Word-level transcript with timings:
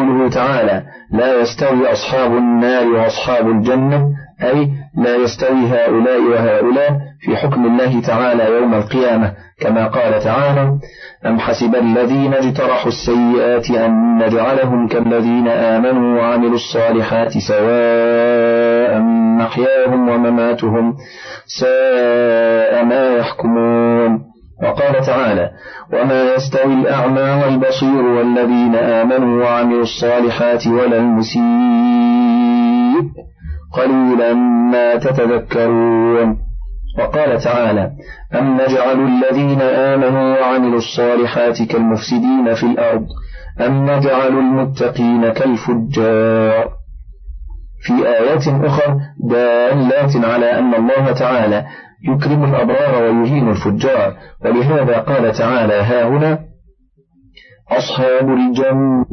قوله 0.00 0.28
تعالى 0.30 0.82
لا 1.12 1.40
يستوي 1.40 1.92
أصحاب 1.92 2.36
النار 2.36 2.86
وأصحاب 2.86 3.48
الجنة 3.48 4.06
أي 4.42 4.68
لا 4.96 5.16
يستوي 5.16 5.66
هؤلاء 5.66 6.20
وهؤلاء 6.20 6.90
في 7.20 7.36
حكم 7.36 7.66
الله 7.66 8.00
تعالى 8.00 8.44
يوم 8.44 8.74
القيامة 8.74 9.32
كما 9.60 9.86
قال 9.86 10.22
تعالى 10.24 10.78
أم 11.26 11.38
حسب 11.38 11.74
الذين 11.74 12.34
اجترحوا 12.34 12.88
السيئات 12.88 13.70
أن 13.70 14.18
نجعلهم 14.18 14.88
كالذين 14.88 15.48
آمنوا 15.48 16.20
وعملوا 16.20 16.54
الصالحات 16.54 17.32
سواء 17.48 19.00
محياهم 19.40 20.08
ومماتهم 20.08 20.94
ساء 21.60 22.84
ما 22.84 23.16
يحكمون. 23.16 24.29
وقال 24.62 25.06
تعالى 25.06 25.50
وما 25.92 26.34
يستوي 26.34 26.74
الأعمى 26.74 27.42
والبصير 27.44 28.02
والذين 28.04 28.74
آمنوا 28.74 29.44
وعملوا 29.44 29.82
الصالحات 29.82 30.66
ولا 30.66 30.96
المسيء 30.96 31.40
قليلا 33.72 34.34
ما 34.72 34.96
تتذكرون 34.96 36.38
وقال 36.98 37.40
تعالى 37.40 37.90
أم 38.34 38.54
نجعل 38.54 39.00
الذين 39.00 39.60
آمنوا 39.62 40.40
وعملوا 40.40 40.78
الصالحات 40.78 41.62
كالمفسدين 41.62 42.54
في 42.54 42.62
الأرض؟ 42.66 43.06
أم 43.60 43.90
نجعل 43.90 44.38
المتقين 44.38 45.32
كالفجار? 45.32 46.80
في 47.82 47.92
آيات 48.08 48.48
أخرى 48.48 49.00
دالات 49.30 50.16
على 50.16 50.58
أن 50.58 50.74
الله 50.74 51.12
تعالى 51.12 51.66
يكرم 52.02 52.44
الأبرار 52.44 53.02
ويهين 53.02 53.48
الفجار. 53.48 54.16
ولهذا 54.44 55.00
قال 55.00 55.32
تعالى 55.38 55.74
ها 55.74 56.08
هنا 56.08 56.48
أصحاب 57.68 58.28
الجنة. 58.28 59.06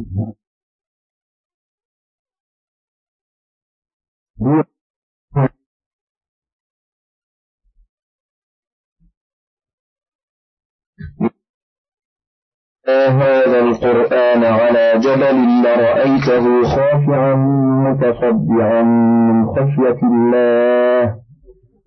هذا 12.88 13.60
القرآن 13.60 14.44
على 14.44 14.92
جبل 14.98 15.62
لرأيته 15.62 16.62
خاشعا 16.62 17.34
متصدعا 17.86 18.82
من 18.82 19.46
خشية 19.46 20.00
الله. 20.02 21.27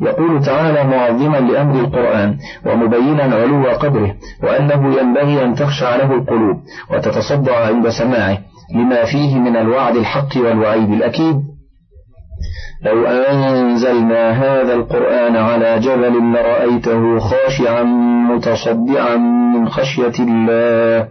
يقول 0.00 0.44
تعالى 0.44 0.84
معظما 0.84 1.36
لأمر 1.36 1.80
القرآن 1.80 2.38
ومبينا 2.66 3.22
علو 3.22 3.70
قدره 3.70 4.14
وأنه 4.42 5.00
ينبغي 5.00 5.44
أن 5.44 5.54
تخشع 5.54 5.96
له 5.96 6.14
القلوب 6.14 6.56
وتتصدع 6.90 7.66
عند 7.66 7.88
سماعه 7.88 8.38
لما 8.74 9.04
فيه 9.04 9.38
من 9.38 9.56
الوعد 9.56 9.96
الحق 9.96 10.36
والوعيد 10.36 10.92
الأكيد. 10.92 11.36
لو 12.82 13.06
أنزلنا 13.06 14.30
هذا 14.30 14.74
القرآن 14.74 15.36
على 15.36 15.78
جبل 15.78 16.32
لرأيته 16.32 17.18
خاشعا 17.18 17.82
متصدعا 18.30 19.16
من 19.54 19.68
خشية 19.68 20.12
الله. 20.18 21.08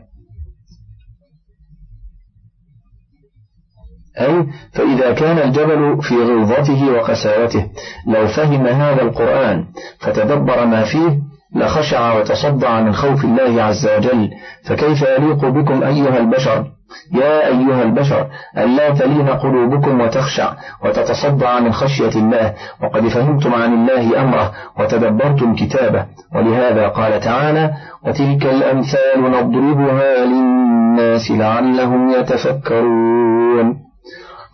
أي 4.20 4.46
فإذا 4.74 5.12
كان 5.12 5.38
الجبل 5.38 6.02
في 6.02 6.16
غلظته 6.16 6.92
وقساوته 6.92 7.66
لو 8.08 8.28
فهم 8.28 8.68
هذا 8.68 9.02
القرآن 9.02 9.66
فتدبر 10.00 10.66
ما 10.66 10.84
فيه 10.84 11.20
لخشع 11.56 12.14
وتصدع 12.14 12.82
من 12.82 12.94
خوف 12.94 13.24
الله 13.24 13.64
عز 13.64 13.88
وجل. 13.88 14.30
فكيف 14.66 15.02
يليق 15.02 15.46
بكم 15.46 15.84
أيها 15.84 16.18
البشر؟ 16.18 16.66
يا 17.14 17.48
أيها 17.48 17.84
البشر 17.84 18.28
ألا 18.58 18.90
تلين 18.90 19.30
قلوبكم 19.30 20.02
وتخشع 20.02 20.54
وتتصدع 20.86 21.60
من 21.60 21.72
خشية 21.74 22.16
الله. 22.16 22.54
وقد 22.84 23.08
فهمتم 23.08 23.54
عن 23.54 23.74
الله 23.74 24.22
أمره 24.22 24.52
وتدبرتم 24.80 25.56
كتابه. 25.56 26.06
ولهذا 26.36 26.88
قال 26.88 27.20
تعالى 27.20 27.74
وتلك 28.08 28.46
الأمثال 28.46 29.22
نضربها 29.22 30.26
للناس 30.26 31.32
لعلهم 31.32 32.10
يتفكرون. 32.10 33.93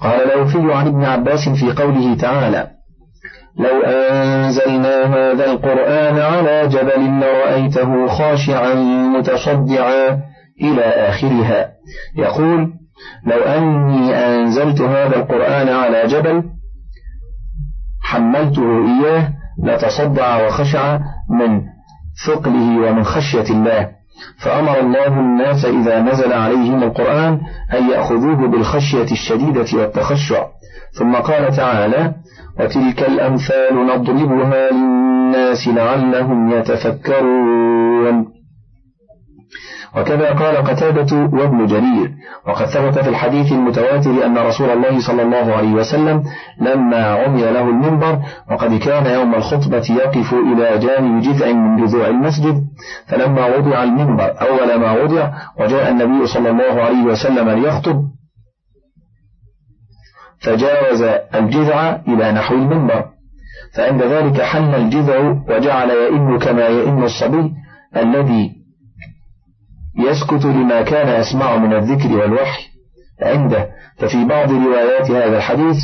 قال 0.01 0.23
الأوفي 0.23 0.73
عن 0.73 0.87
ابن 0.87 1.03
عباس 1.03 1.49
في 1.49 1.71
قوله 1.71 2.15
تعالى 2.15 2.67
لو 3.57 3.81
أنزلنا 3.81 5.03
هذا 5.05 5.45
القرآن 5.51 6.19
على 6.19 6.67
جبل 6.67 7.19
لرأيته 7.19 8.07
خاشعا 8.07 8.73
متصدعا 9.17 10.19
إلى 10.61 10.83
آخرها. 10.83 11.69
يقول 12.17 12.73
لو 13.25 13.37
أني 13.37 14.15
أنزلت 14.15 14.81
هذا 14.81 15.15
القرآن 15.15 15.69
على 15.69 16.07
جبل 16.07 16.43
حملته 18.01 18.85
إياه 18.87 19.33
لتصدع 19.63 20.47
وخشع 20.47 20.99
من 21.29 21.61
ثقله 22.27 22.89
ومن 22.89 23.03
خشية 23.03 23.49
الله. 23.49 23.98
فأمر 24.37 24.79
الله 24.79 25.19
الناس 25.19 25.65
إذا 25.65 25.99
نزل 25.99 26.33
عليهم 26.33 26.83
القرآن 26.83 27.39
أن 27.77 27.89
يأخذوه 27.89 28.47
بالخشية 28.47 29.11
الشديدة 29.11 29.65
والتخشع. 29.73 30.45
ثم 30.91 31.15
قال 31.15 31.55
تعالى 31.55 32.13
وتلك 32.59 33.03
الأمثال 33.07 33.85
نضربها 33.87 34.71
للناس 34.71 35.67
لعلهم 35.67 36.51
يتفكرون. 36.51 38.38
وكذا 39.95 40.33
قال 40.33 40.57
قتادة 40.57 41.17
وابن 41.17 41.65
جرير. 41.65 42.11
وقد 42.47 42.65
ثبت 42.65 42.99
في 42.99 43.09
الحديث 43.09 43.51
المتواتر 43.51 44.25
أن 44.25 44.37
رسول 44.37 44.69
الله 44.69 44.99
صلى 44.99 45.21
الله 45.21 45.55
عليه 45.55 45.73
وسلم 45.73 46.23
لما 46.61 47.05
عمي 47.05 47.41
له 47.41 47.69
المنبر 47.69 48.19
وقد 48.51 48.79
كان 48.79 49.05
يوم 49.05 49.35
الخطبة 49.35 49.83
يقف 49.89 50.33
إلى 50.33 50.77
جانب 50.77 51.21
جذع 51.21 51.51
من 51.51 51.85
جذوع 51.85 52.07
المسجد 52.07 52.63
فلما 53.07 53.57
وضع 53.57 53.83
المنبر 53.83 54.33
أول 54.41 54.79
ما 54.79 55.03
وضع 55.03 55.31
وجاء 55.59 55.89
النبي 55.91 56.27
صلى 56.27 56.49
الله 56.49 56.81
عليه 56.81 57.03
وسلم 57.03 57.49
ليخطب 57.49 58.03
فجاوز 60.41 61.01
الجذع 61.35 61.95
إلى 62.07 62.31
نحو 62.31 62.55
المنبر. 62.55 63.05
فعند 63.75 64.03
ذلك 64.03 64.41
حن 64.41 64.73
الجذع 64.75 65.19
وجعل 65.49 65.89
يئن 65.89 66.39
كما 66.39 66.67
يئن 66.67 67.03
الصبي 67.03 67.51
الذي 67.97 68.58
يسكت 69.99 70.45
لما 70.45 70.81
كان 70.81 71.21
يسمع 71.21 71.55
من 71.55 71.73
الذكر 71.73 72.17
والوحي 72.17 72.63
عنده. 73.21 73.69
ففي 73.97 74.25
بعض 74.25 74.51
روايات 74.51 75.11
هذا 75.11 75.37
الحديث 75.37 75.77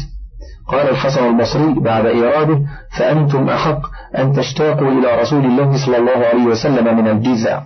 قال 0.67 0.89
الحسن 0.89 1.27
البصري 1.27 1.73
بعد 1.79 2.05
إيراده 2.05 2.59
فأنتم 2.97 3.49
أحق 3.49 3.81
أن 4.17 4.33
تشتاقوا 4.33 4.87
إلى 4.87 5.21
رسول 5.21 5.45
الله 5.45 5.85
صلى 5.85 5.97
الله 5.97 6.25
عليه 6.25 6.45
وسلم 6.45 6.97
من 6.97 7.07
الجزع. 7.07 7.61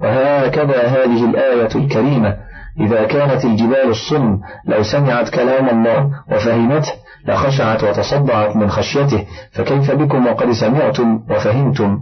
وهكذا 0.00 0.86
هذه 0.86 1.24
الآية 1.24 1.74
الكريمة 1.74 2.36
إذا 2.80 3.04
كانت 3.04 3.44
الجبال 3.44 3.90
الصم 3.90 4.38
لو 4.66 4.82
سمعت 4.82 5.28
كلام 5.28 5.68
الله 5.68 6.10
وفهمته 6.32 6.92
لخشعت 7.28 7.84
وتصدعت 7.84 8.56
من 8.56 8.70
خشيته 8.70 9.26
فكيف 9.52 9.90
بكم 9.90 10.26
وقد 10.26 10.52
سمعتم 10.52 11.20
وفهمتم؟ 11.30 11.98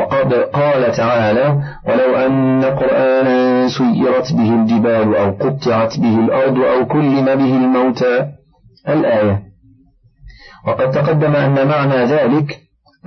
وقد 0.00 0.34
قال 0.34 0.92
تعالى 0.92 1.62
ولو 1.88 2.16
أن 2.16 2.64
قرآنا 2.64 3.68
سيرت 3.68 4.32
به 4.32 4.50
الجبال 4.54 5.16
أو 5.16 5.30
قطعت 5.30 5.98
به 5.98 6.18
الأرض 6.18 6.58
أو 6.58 6.86
كلم 6.86 7.24
به 7.24 7.56
الموتى 7.56 8.26
الآية. 8.88 9.42
وقد 10.66 10.90
تقدم 10.90 11.36
أن 11.36 11.68
معنى 11.68 12.04
ذلك 12.04 12.58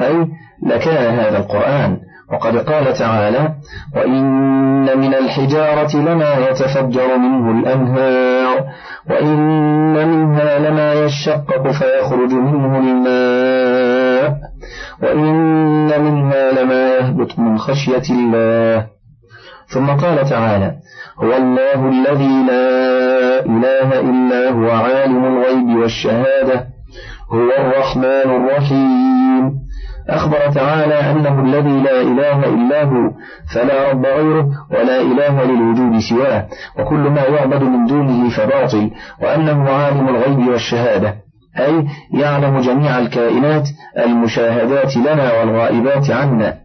أي 0.01 0.27
لكان 0.65 1.13
هذا 1.19 1.37
القرآن. 1.37 1.97
وقد 2.31 2.57
قال 2.57 2.93
تعالى 2.93 3.55
وإن 3.95 4.97
من 4.97 5.13
الحجارة 5.13 5.97
لما 5.97 6.33
يتفجر 6.49 7.17
منه 7.17 7.59
الأنهار 7.59 8.65
وإن 9.09 9.37
منها 9.93 10.59
لما 10.59 10.93
يشقق 10.93 11.71
فيخرج 11.71 12.33
منه 12.33 12.79
الماء. 12.79 13.92
وإن 15.03 16.01
منها 16.01 16.51
لما 16.51 16.95
يهبط 16.95 17.39
من 17.39 17.57
خشية 17.57 18.03
الله. 18.09 18.87
ثم 19.67 19.87
قال 19.87 20.29
تعالى 20.29 20.75
هو 21.23 21.37
الله 21.37 21.89
الذي 21.89 22.43
لا 22.47 23.45
إله 23.45 23.99
إلا 23.99 24.49
هو 24.49 24.69
عالم 24.71 25.25
الغيب 25.25 25.77
والشهادة 25.77 26.67
هو 27.31 27.49
الرحمن 27.59 28.29
الرحيم. 28.37 29.63
أخبر 30.09 30.51
تعالى 30.51 31.11
أنه 31.11 31.41
الذي 31.41 31.81
لا 31.81 32.01
إله 32.01 32.45
إلا 32.45 32.83
هو 32.83 33.11
فلا 33.53 33.91
رب 33.91 34.05
غيره 34.05 34.47
ولا 34.71 35.01
إله 35.01 35.43
للوجود 35.43 35.99
سواه 35.99 36.47
وكل 36.79 36.99
ما 36.99 37.21
يعبد 37.21 37.63
من 37.63 37.85
دونه 37.85 38.29
فباطل 38.29 38.91
وأنه 39.21 39.69
عالم 39.69 40.09
الغيب 40.09 40.47
والشهادة. 40.47 41.22
أي 41.59 41.85
يعلم 42.13 42.59
جميع 42.59 42.99
الكائنات 42.99 43.69
المشاهدات 43.97 44.97
لنا 44.97 45.33
والغائبات 45.33 46.11
عنا. 46.11 46.57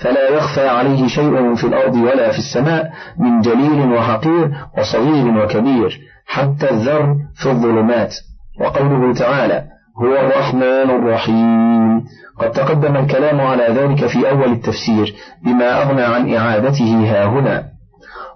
فلا 0.00 0.28
يخفى 0.28 0.68
عليه 0.68 1.06
شيء 1.06 1.54
في 1.54 1.64
الأرض 1.64 1.94
ولا 1.94 2.32
في 2.32 2.38
السماء 2.38 2.90
من 3.18 3.40
جليل 3.40 3.92
وحقير 3.92 4.50
وصغير 4.78 5.38
وكبير 5.38 6.00
حتى 6.26 6.70
الذر 6.70 7.16
في 7.34 7.46
الظلمات. 7.50 8.14
وقوله 8.60 9.14
تعالى 9.14 9.64
هو 10.02 10.16
الرحمن 10.16 10.90
الرحيم 10.90 12.04
قد 12.38 12.50
تقدم 12.50 12.96
الكلام 12.96 13.40
على 13.40 13.66
ذلك 13.68 14.06
في 14.06 14.30
أول 14.30 14.52
التفسير 14.52 15.14
بما 15.44 15.82
أغنى 15.82 16.02
عن 16.02 16.34
إعادته 16.34 17.10
ها 17.10 17.26
هنا. 17.26 17.71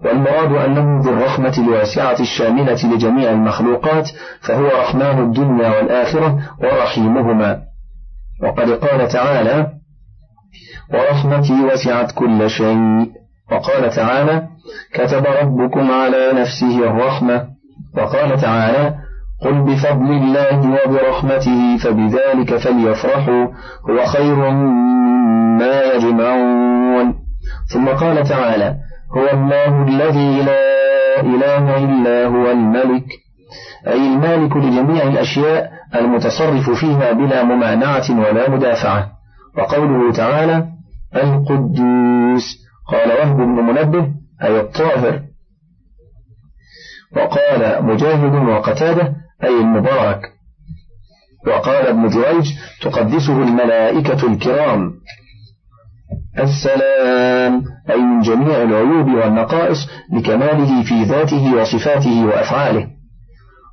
والمراد 0.05 0.53
أنه 0.53 1.01
ذو 1.03 1.13
الرحمة 1.13 1.55
الواسعة 1.59 2.21
الشاملة 2.21 2.95
لجميع 2.95 3.31
المخلوقات 3.31 4.09
فهو 4.41 4.67
رحمن 4.67 5.23
الدنيا 5.23 5.69
والآخرة 5.69 6.39
ورحيمهما. 6.63 7.59
وقد 8.43 8.71
قال 8.71 9.09
تعالى 9.09 9.67
ورحمتي 10.95 11.65
وسعت 11.65 12.13
كل 12.13 12.51
شيء. 12.51 13.07
وقال 13.53 13.91
تعالى 13.91 14.49
كتب 14.95 15.25
ربكم 15.43 15.91
على 15.91 16.33
نفسه 16.33 16.79
الرحمة. 16.79 17.47
وقال 17.97 18.41
تعالى 18.41 18.95
قل 19.43 19.55
بفضل 19.63 20.11
الله 20.11 20.79
وبرحمته 20.87 21.77
فبذلك 21.77 22.57
فليفرحوا 22.57 23.47
هو 23.91 24.05
خير 24.07 24.51
مما 24.51 25.83
يجمعون. 25.95 27.15
ثم 27.73 27.89
قال 27.89 28.25
تعالى 28.25 28.86
هو 29.17 29.31
الله 29.33 29.83
الذي 29.89 30.43
لا 30.43 31.21
إله 31.21 31.85
إلا 31.85 32.27
هو 32.27 32.51
الملك 32.51 33.07
أي 33.87 34.07
المالك 34.07 34.57
لجميع 34.57 35.03
الأشياء 35.03 35.73
المتصرف 35.95 36.71
فيها 36.71 37.13
بلا 37.13 37.43
ممانعة 37.43 38.05
ولا 38.11 38.51
مدافعة. 38.51 39.13
وقوله 39.59 40.13
تعالى 40.13 40.69
القدوس. 41.15 42.67
قال 42.89 43.09
وهب 43.09 43.37
بن 43.37 43.45
منبه 43.45 44.13
أي 44.43 44.61
الطاهر. 44.61 45.23
وقال 47.17 47.85
مجاهد 47.85 48.35
وقتادة 48.49 49.15
أي 49.45 49.61
المبارك. 49.61 50.21
وقال 51.47 51.87
ابن 51.87 52.09
جريج 52.09 52.53
تقدسه 52.83 53.43
الملائكة 53.43 54.27
الكرام. 54.27 54.93
السلام 56.39 57.63
أي 57.91 57.97
من 57.97 58.21
جميع 58.21 58.63
العيوب 58.63 59.07
والنقائص 59.07 59.89
لكماله 60.13 60.83
في 60.83 61.03
ذاته 61.05 61.55
وصفاته 61.55 62.27
وأفعاله. 62.27 62.87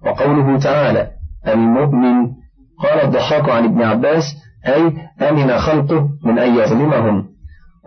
وقوله 0.05 0.59
تعالى 0.59 1.11
المؤمن 1.47 2.27
قال 2.79 3.01
الضحاك 3.03 3.49
عن 3.49 3.63
ابن 3.63 3.81
عباس 3.81 4.23
أي 4.67 4.93
أمن 5.29 5.57
خلقه 5.57 6.09
من 6.25 6.39
أن 6.39 6.55
يظلمهم. 6.55 7.25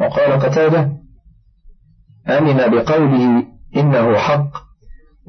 وقال 0.00 0.32
قتادة 0.32 0.90
أمن 2.28 2.56
بقوله 2.56 3.44
إنه 3.76 4.16
حق. 4.16 4.50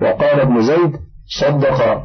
وقال 0.02 0.40
ابن 0.40 0.62
زيد 0.62 1.00
صدق. 1.42 2.04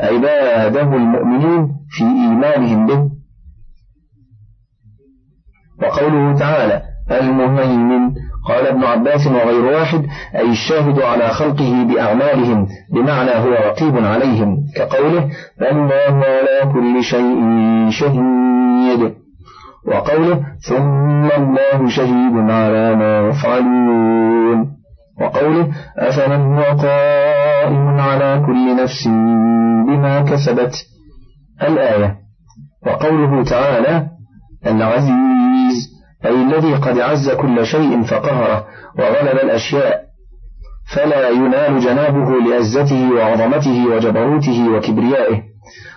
عباده 0.00 0.96
المؤمنين 0.96 1.68
في 1.90 2.04
إيمانهم 2.04 2.86
به. 2.86 3.17
وقوله 5.82 6.38
تعالى 6.38 6.82
المهيمن. 7.10 8.14
قال 8.48 8.66
ابن 8.66 8.84
عباس 8.84 9.26
وغير 9.26 9.64
واحد 9.64 10.06
أي 10.36 10.50
الشاهد 10.50 11.00
على 11.00 11.28
خلقه 11.28 11.84
بأعمالهم 11.84 12.66
بمعنى 12.94 13.30
هو 13.30 13.52
رقيب 13.52 14.04
عليهم. 14.04 14.56
كقوله 14.76 15.30
الله 15.62 16.24
على 16.24 16.72
كل 16.72 17.02
شيء 17.02 17.40
شهيد 17.90 19.14
وقوله 19.86 20.44
ثم 20.68 21.30
الله 21.36 21.88
شهيد 21.88 22.50
على 22.50 22.96
ما 22.96 23.28
يفعلون 23.28 24.68
وقوله 25.20 25.68
أفمن 25.98 26.58
هو 26.58 26.62
قائم 26.62 28.00
على 28.00 28.42
كل 28.46 28.82
نفس 28.82 29.08
بما 29.88 30.20
كسبت 30.20 30.74
الآية. 31.62 32.16
وقوله 32.86 33.44
تعالى 33.44 34.06
العزيز 34.66 35.27
أي 36.24 36.30
الذي 36.30 36.74
قد 36.74 37.00
عز 37.00 37.30
كل 37.30 37.66
شيء 37.66 38.02
فقهره 38.02 38.66
وغلب 38.98 39.38
الأشياء 39.44 40.08
فلا 40.94 41.28
ينال 41.28 41.80
جنابه 41.80 42.40
لعزته 42.40 43.10
وعظمته 43.12 43.86
وجبروته 43.86 44.68
وكبريائه. 44.68 45.42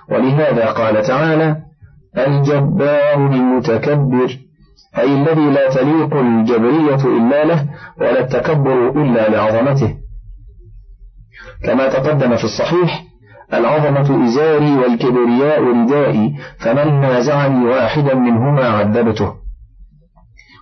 ولهذا 0.10 0.72
قال 0.72 1.02
تعالى 1.02 1.56
الجبار 2.18 3.16
المتكبر 3.16 4.38
أي 4.98 5.06
الذي 5.06 5.42
لا 5.42 5.70
تليق 5.70 6.14
الجبرية 6.16 7.06
إلا 7.06 7.46
له 7.46 7.66
ولا 7.98 8.20
التكبر 8.20 8.90
إلا 8.90 9.30
لعظمته. 9.30 9.96
كما 11.66 11.88
تقدم 11.88 12.36
في 12.36 12.44
الصحيح 12.44 13.04
العظمة 13.54 14.28
إزاري 14.28 14.76
والكبرياء 14.76 15.64
ردائي 15.64 16.36
فمن 16.60 17.02
نازعني 17.02 17.66
واحدا 17.66 18.16
منهما 18.16 18.68
عذبته. 18.68 19.41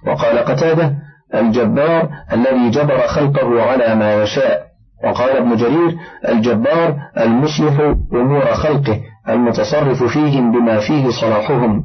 وقال 0.07 0.37
قتادة 0.39 0.95
الجبار 1.35 2.09
الذي 2.33 2.69
جبر 2.69 3.07
خلقه 3.07 3.61
على 3.61 3.95
ما 3.95 4.23
يشاء. 4.23 4.69
وقال 5.03 5.37
ابن 5.37 5.55
جرير 5.55 5.97
الجبار 6.29 6.95
المصلح 7.17 7.79
أمور 8.13 8.45
خلقه 8.45 9.01
المتصرف 9.29 10.03
فيهم 10.03 10.51
بما 10.51 10.79
فيه 10.79 11.09
صلاحهم. 11.21 11.83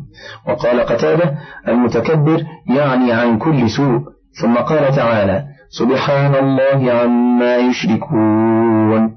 وقال 0.49 0.81
قتادة 0.81 1.35
المتكبر 1.69 2.43
يعني 2.77 3.13
عن 3.13 3.39
كل 3.39 3.71
سوء. 3.71 4.01
ثم 4.43 4.57
قال 4.57 4.97
تعالى 4.97 5.45
سبحان 5.79 6.35
الله 6.35 6.93
عما 6.93 7.57
يشركون. 7.57 9.15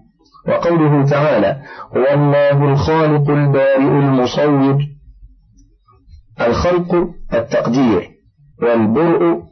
وقوله 0.47 1.05
تعالى 1.05 1.57
هو 1.97 2.13
الله 2.13 2.71
الخالق 2.71 3.29
البارئ 3.29 3.99
المصور 3.99 4.77
الخلق 6.41 7.09
التقدير. 7.33 8.16
والبرء 8.61 9.43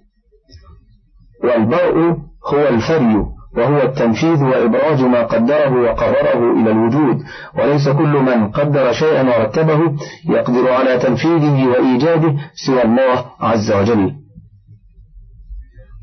والبرء 1.43 2.17
هو 2.53 2.67
الفري 2.67 3.25
وهو 3.57 3.81
التنفيذ 3.81 4.43
وإبراز 4.43 5.01
ما 5.01 5.23
قدره 5.23 5.81
وقرره 5.81 6.61
إلى 6.61 6.71
الوجود 6.71 7.23
وليس 7.57 7.89
كل 7.89 8.13
من 8.21 8.51
قدر 8.51 8.91
شيئا 8.91 9.23
ورتبه 9.23 9.97
يقدر 10.29 10.71
على 10.71 10.97
تنفيذه 10.97 11.67
وإيجاده 11.67 12.35
سوى 12.65 12.83
الله 12.83 13.25
عز 13.39 13.71
وجل. 13.71 14.15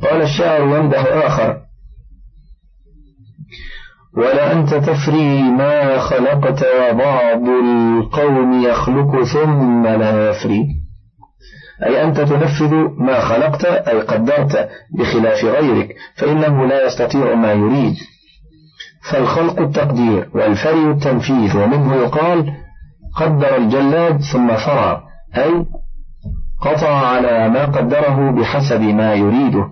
قال 0.02 0.22
الشاعر 0.22 0.62
يمدح 0.62 1.04
آخر 1.06 1.58
ولا 4.16 4.52
أنت 4.52 4.74
تفري 4.74 5.42
ما 5.42 5.98
خلقت 5.98 6.64
وبعض 6.64 7.48
القوم 7.48 8.62
يخلق 8.62 9.22
ثم 9.22 9.86
لا 9.86 10.30
يفري. 10.30 10.81
أي 11.86 12.04
أنت 12.04 12.20
تنفذ 12.20 12.74
ما 12.98 13.20
خلقت 13.20 13.64
أي 13.64 14.00
قدرت 14.00 14.68
بخلاف 14.98 15.44
غيرك 15.44 15.88
فإنه 16.16 16.66
لا 16.66 16.86
يستطيع 16.86 17.34
ما 17.34 17.52
يريد. 17.52 17.94
فالخلق 19.10 19.60
التقدير 19.60 20.28
والفري 20.34 20.90
التنفيذ 20.90 21.56
ومنه 21.56 21.94
يقال 21.94 22.52
قدر 23.16 23.56
الجلاد 23.56 24.20
ثم 24.20 24.56
فرى 24.56 25.02
أي 25.36 25.66
قطع 26.60 27.06
على 27.06 27.48
ما 27.48 27.64
قدره 27.64 28.30
بحسب 28.30 28.80
ما 28.80 29.14
يريده. 29.14 29.66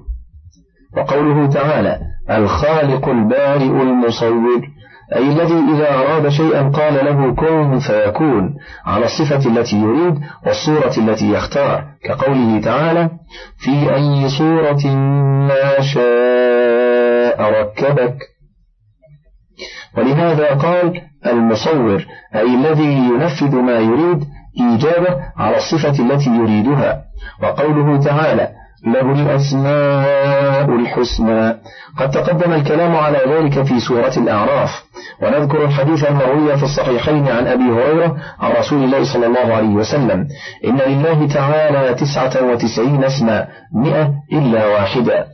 وقوله 0.97 1.47
تعالى 1.47 1.99
الخالق 2.31 3.09
البارئ 3.09 3.83
المصور. 3.83 4.70
أي 5.17 5.23
الذي 5.23 5.55
إذا 5.75 5.95
أراد 5.95 6.29
شيئا 6.29 6.63
قال 6.69 6.95
له 6.95 7.35
كن 7.35 7.79
فيكون 7.79 8.55
على 8.87 9.05
الصفة 9.05 9.51
التي 9.51 9.77
يريد 9.77 10.21
والصورة 10.47 10.93
التي 10.99 11.33
يختار 11.33 11.85
كقوله 12.05 12.61
تعالى 12.61 13.11
في 13.59 13.95
أي 13.95 14.29
صورة 14.29 14.87
ما 15.49 15.81
شاء 15.81 17.61
ركبك. 17.61 18.17
ولهذا 19.99 20.55
قال 20.55 21.03
المصور 21.27 22.07
أي 22.35 22.55
الذي 22.55 22.93
ينفذ 22.95 23.57
ما 23.57 23.79
يريد 23.79 24.25
إيجابه 24.61 25.17
على 25.37 25.57
الصفة 25.57 26.05
التي 26.05 26.31
يريدها. 26.31 27.05
وقوله 27.43 28.05
تعالى 28.05 28.60
له 28.87 29.13
الأسماء 29.13 30.75
الحسنى. 30.75 31.55
قد 31.99 32.11
تقدم 32.11 32.53
الكلام 32.53 32.97
على 32.97 33.19
ذلك 33.29 33.63
في 33.63 33.81
سورة 33.81 34.13
الأعراف. 34.17 34.85
ونذكر 35.23 35.65
الحديث 35.65 36.05
المروي 36.05 36.57
في 36.57 36.63
الصحيحين 36.63 37.29
عن 37.29 37.47
أبي 37.47 37.65
هريرة 37.65 38.17
عن 38.41 38.53
رسول 38.53 38.85
الله 38.85 39.13
صلى 39.13 39.27
الله 39.27 39.55
عليه 39.55 39.69
وسلم. 39.69 40.27
إن 40.65 40.77
لله 40.77 41.29
تعالى 41.29 41.95
تسعة 41.95 42.53
وتسعين 42.53 43.05
اسما 43.05 43.49
مئة 43.75 44.13
إلا 44.33 44.67
واحدا 44.67 45.27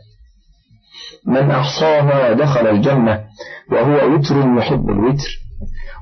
من 1.27 1.51
أحصاها 1.51 2.33
دخل 2.33 2.67
الجنة 2.67 3.21
وهو 3.73 4.15
وتر 4.15 4.59
يحب 4.59 4.91
الوتر. 4.91 5.29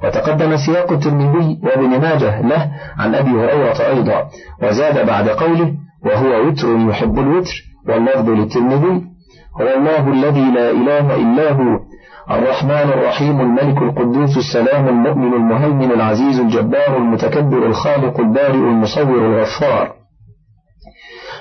وتقدم 0.05 0.57
سياق 0.57 0.93
الترمذي 0.93 1.61
وابن 1.63 2.01
ماجه 2.01 2.41
له 2.41 2.71
عن 2.99 3.15
أبي 3.15 3.31
هريرة 3.31 3.87
أيضا. 3.87 4.31
وزاد 4.63 5.07
بعد 5.07 5.29
قوله 5.29 5.75
وهو 6.04 6.46
وتر 6.46 6.88
يحب 6.88 7.18
الوتر 7.18 7.54
واللفظ 7.88 8.28
للترمذي 8.30 9.02
هو 9.61 9.68
الله 9.76 10.12
الذي 10.12 10.50
لا 10.50 10.70
إله 10.70 11.14
إلا 11.14 11.52
هو 11.52 11.78
الرحمن 12.30 12.88
الرحيم 12.94 13.40
الملك 13.40 13.82
القدوس 13.82 14.37
السلام 14.37 14.88
المؤمن 14.88 15.34
المهيمن 15.34 15.92
العزيز 15.92 16.40
الجبار 16.40 16.96
المتكبر 16.96 17.66
الخالق 17.66 18.20
البارئ 18.20 18.54
المصور 18.54 19.18
الغفار. 19.26 19.92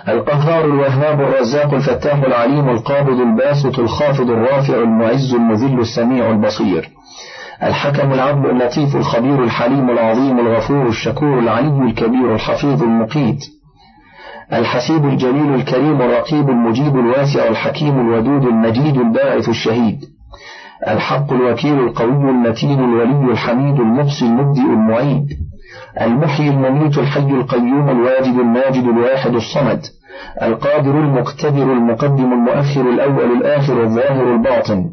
القهار 0.07 0.65
الوهاب 0.65 1.21
الرزاق 1.21 1.73
الفتاح 1.73 2.23
العليم 2.23 2.69
القابض 2.69 3.19
الباسط 3.19 3.79
الخافض 3.79 4.29
الرافع 4.29 4.73
المعز 4.73 5.33
المذل 5.33 5.79
السميع 5.79 6.29
البصير. 6.29 6.89
الحكم 7.63 8.13
العدل 8.13 8.49
اللطيف 8.49 8.95
الخبير 8.95 9.43
الحليم 9.43 9.89
العظيم 9.89 10.39
الغفور 10.39 10.87
الشكور 10.87 11.39
العلي 11.39 11.83
الكبير 11.89 12.35
الحفيظ 12.35 12.83
المقيت. 12.83 13.39
الحسيب 14.51 15.05
الجليل 15.05 15.55
الكريم 15.55 16.01
الرقيب 16.01 16.49
المجيب 16.49 16.95
الواسع 16.95 17.47
الحكيم 17.47 17.99
الودود 17.99 18.45
المجيد 18.45 18.97
الباعث 18.97 19.49
الشهيد. 19.49 20.05
الحق 20.87 21.33
الوكيل 21.33 21.79
القوي 21.79 22.29
المتين 22.29 22.79
الولي 22.79 23.31
الحميد 23.31 23.79
المحصي 23.79 24.25
المبدئ 24.25 24.61
المعيد. 24.61 25.29
المحيي 26.01 26.49
المميت 26.49 26.97
الحي 26.97 27.19
القيوم 27.19 27.89
الواجد 27.89 28.39
الماجد 28.39 28.83
الواحد 28.83 29.35
الصمد. 29.35 29.81
القادر 30.41 30.91
المقتدر 30.91 31.73
المقدم 31.73 32.33
المؤخر 32.33 32.81
الأول 32.81 33.31
الآخر 33.37 33.83
الظاهر 33.83 34.33
الباطن. 34.35 34.89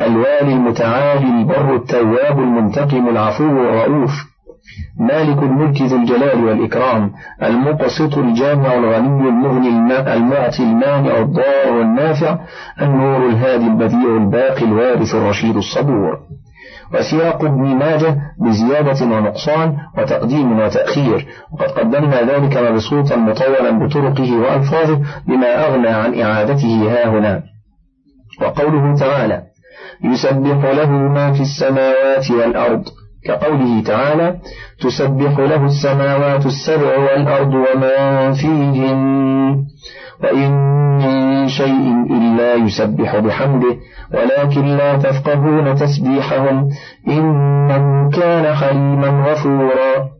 الوالي 0.00 0.52
المتعالي 0.52 1.40
البر 1.40 1.76
التواب 1.76 2.38
المنتقم 2.38 3.08
العفو 3.08 3.44
الرؤوف. 3.44 4.29
مالك 5.00 5.42
الملك 5.42 5.82
ذو 5.82 5.96
الجلال 5.96 6.44
والإكرام 6.44 7.12
المقسط 7.42 8.18
الجامع 8.18 8.74
الغني 8.74 9.28
المغني 9.28 9.68
المعطي 10.14 10.62
المانع 10.62 11.18
الضار 11.18 11.72
والنافع 11.72 12.38
النور 12.82 13.28
الهادي 13.28 13.66
البديع 13.66 14.16
الباقي 14.16 14.64
الوارث 14.64 15.14
الرشيد 15.14 15.56
الصبور. 15.56 16.18
وسياق 16.94 17.44
ابن 17.44 17.62
ماجه 17.62 18.16
بزيادة 18.40 19.06
ونقصان 19.06 19.76
وتقديم 19.98 20.58
وتأخير. 20.58 21.26
وقد 21.52 21.68
قدمنا 21.68 22.22
ذلك 22.22 22.56
مبسوطا 22.56 23.16
مطولا 23.16 23.70
بطرقه 23.70 24.36
وألفاظه 24.36 25.00
بما 25.28 25.66
أغنى 25.66 25.88
عن 25.88 26.20
إعادته 26.20 26.92
ها 26.92 27.08
هنا. 27.08 27.42
وقوله 28.42 28.96
تعالى 28.96 29.42
يسبح 30.04 30.64
له 30.64 30.90
ما 30.90 31.32
في 31.32 31.40
السماوات 31.40 32.30
والأرض 32.30 32.84
كقوله 33.24 33.82
تعالى 33.82 34.36
تسبح 34.80 35.38
له 35.38 35.66
السماوات 35.66 36.46
السبع 36.46 36.98
والأرض 36.98 37.54
وما 37.54 38.32
فيهن 38.32 39.64
وإن 40.24 40.50
من 40.98 41.48
شيء 41.48 42.06
إلا 42.10 42.54
يسبح 42.54 43.16
بحمده 43.16 43.76
ولكن 44.14 44.64
لا 44.64 44.96
تفقهون 44.96 45.74
تسبيحهم 45.74 46.68
إنه 47.08 48.10
كان 48.10 48.54
حليما 48.54 49.08
غفورا. 49.30 50.10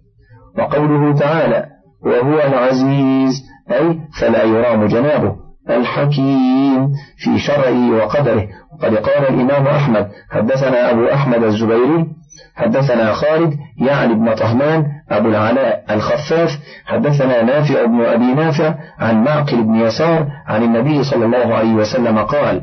وقوله 0.59 1.14
تعالى 1.14 1.66
وهو 2.02 2.35
العزيز 2.35 3.45
أي 3.71 3.99
فلا 4.21 4.45
يرام 4.45 4.87
جنابه. 4.87 5.50
الحكيم 5.71 6.93
في 7.17 7.38
شرعه 7.38 7.90
وقدره. 7.97 8.49
وقد 8.73 8.97
قال 8.97 9.29
الإمام 9.29 9.67
أحمد 9.67 10.09
حدثنا 10.31 10.90
أبو 10.90 11.07
أحمد 11.09 11.43
الزبيري 11.43 12.07
حدثنا 12.55 13.12
خالد 13.12 13.55
يعني 13.81 14.12
ابن 14.12 14.35
طهمان 14.35 14.87
أبو 15.11 15.29
العلاء 15.29 15.85
الخفاف 15.90 16.59
حدثنا 16.87 17.43
نافع 17.43 17.85
بن 17.85 18.00
أبي 18.00 18.35
نافع 18.35 18.75
عن 18.99 19.25
معقل 19.25 19.62
بن 19.62 19.75
يسار 19.75 20.26
عن 20.47 20.62
النبي 20.62 21.05
صلى 21.05 21.25
الله 21.25 21.55
عليه 21.55 21.75
وسلم 21.75 22.19
قال 22.19 22.62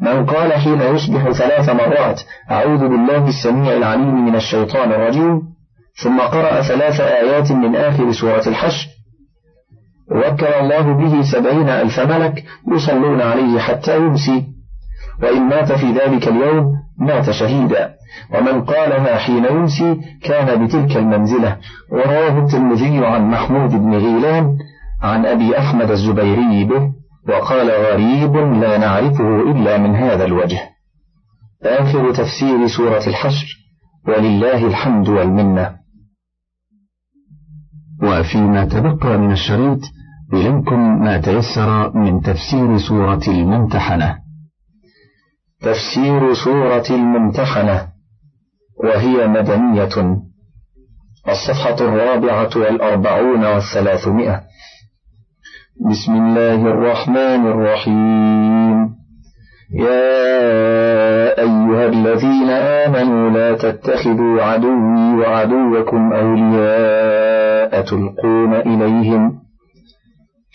من 0.00 0.26
قال 0.26 0.52
حين 0.52 0.80
يصبح 0.80 1.30
ثلاث 1.30 1.68
مرات 1.68 2.20
أعوذ 2.50 2.88
بالله 2.88 3.28
السميع 3.28 3.72
العليم 3.72 4.26
من 4.26 4.36
الشيطان 4.36 4.92
الرجيم 4.92 5.42
ثم 6.02 6.20
قرأ 6.20 6.60
ثلاث 6.60 7.00
آيات 7.00 7.52
من 7.52 7.76
آخر 7.76 8.12
سورة 8.12 8.42
الحشر 8.46 8.88
وكل 10.10 10.46
الله 10.46 10.92
به 10.92 11.22
سبعين 11.22 11.68
ألف 11.68 12.00
ملك 12.00 12.44
يصلون 12.72 13.20
عليه 13.20 13.58
حتى 13.58 13.96
يمسي. 13.96 14.46
وإن 15.22 15.42
مات 15.42 15.72
في 15.72 15.92
ذلك 15.92 16.28
اليوم 16.28 16.66
مات 16.98 17.30
شهيدا. 17.30 17.94
ومن 18.34 18.64
قالها 18.64 19.18
حين 19.18 19.44
يمسي 19.44 20.00
كان 20.22 20.66
بتلك 20.66 20.96
المنزلة. 20.96 21.56
ورواه 21.92 22.38
الترمذي 22.38 23.06
عن 23.06 23.30
محمود 23.30 23.70
بن 23.70 23.94
غيلان 23.94 24.58
عن 25.02 25.26
أبي 25.26 25.58
أحمد 25.58 25.90
الزبيري 25.90 26.64
به. 26.64 26.92
وقال 27.28 27.70
غريب 27.70 28.36
لا 28.36 28.78
نعرفه 28.78 29.40
إلا 29.50 29.78
من 29.78 29.96
هذا 29.96 30.24
الوجه. 30.24 30.60
آخر 31.62 32.12
تفسير 32.12 32.66
سورة 32.66 33.06
الحشر. 33.06 33.46
ولله 34.08 34.66
الحمد 34.66 35.08
والمنة. 35.08 35.80
وفيما 38.02 38.64
تبقى 38.64 39.18
من 39.18 39.32
الشريط 39.32 39.80
إليكم 40.32 41.02
ما 41.02 41.18
تيسر 41.18 41.96
من 41.96 42.20
تفسير 42.20 42.78
سورة 42.88 43.20
الممتحنة. 43.28 44.18
تفسير 45.60 46.34
سورة 46.34 46.84
الممتحنة 46.90 47.86
وهي 48.84 49.26
مدنية. 49.26 50.22
الصفحة 51.28 51.76
الرابعة 51.80 52.50
والأربعون 52.56 53.44
والثلاثمائة. 53.44 54.40
بسم 55.90 56.12
الله 56.12 56.54
الرحمن 56.54 57.46
الرحيم. 57.46 59.00
يا 59.74 60.30
أيها 61.38 61.86
الذين 61.86 62.50
آمنوا 62.50 63.30
لا 63.30 63.56
تتخذوا 63.56 64.42
عدوي 64.42 65.14
وعدوكم 65.20 66.12
أولياء 66.12 67.82
تلقون 67.82 68.54
إليهم 68.54 69.49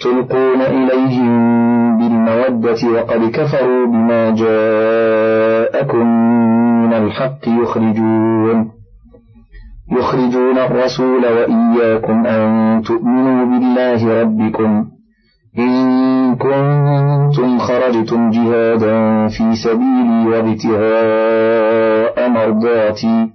تلقون 0.03 0.61
إليهم 0.61 1.35
بالمودة 1.97 2.87
وقد 2.93 3.31
كفروا 3.31 3.87
بما 3.87 4.29
جاءكم 4.29 6.07
من 6.83 6.93
الحق 6.93 7.47
يخرجون. 7.47 8.71
يخرجون 9.91 10.57
الرسول 10.57 11.25
وإياكم 11.25 12.25
أن 12.25 12.81
تؤمنوا 12.81 13.45
بالله 13.45 14.21
ربكم. 14.21 14.85
إن 15.59 16.35
كنتم 16.35 17.57
خرجتم 17.57 18.29
جهادا 18.29 19.27
في 19.27 19.55
سبيلي 19.55 20.27
وابتغاء 20.27 22.29
مرضاتي. 22.29 23.34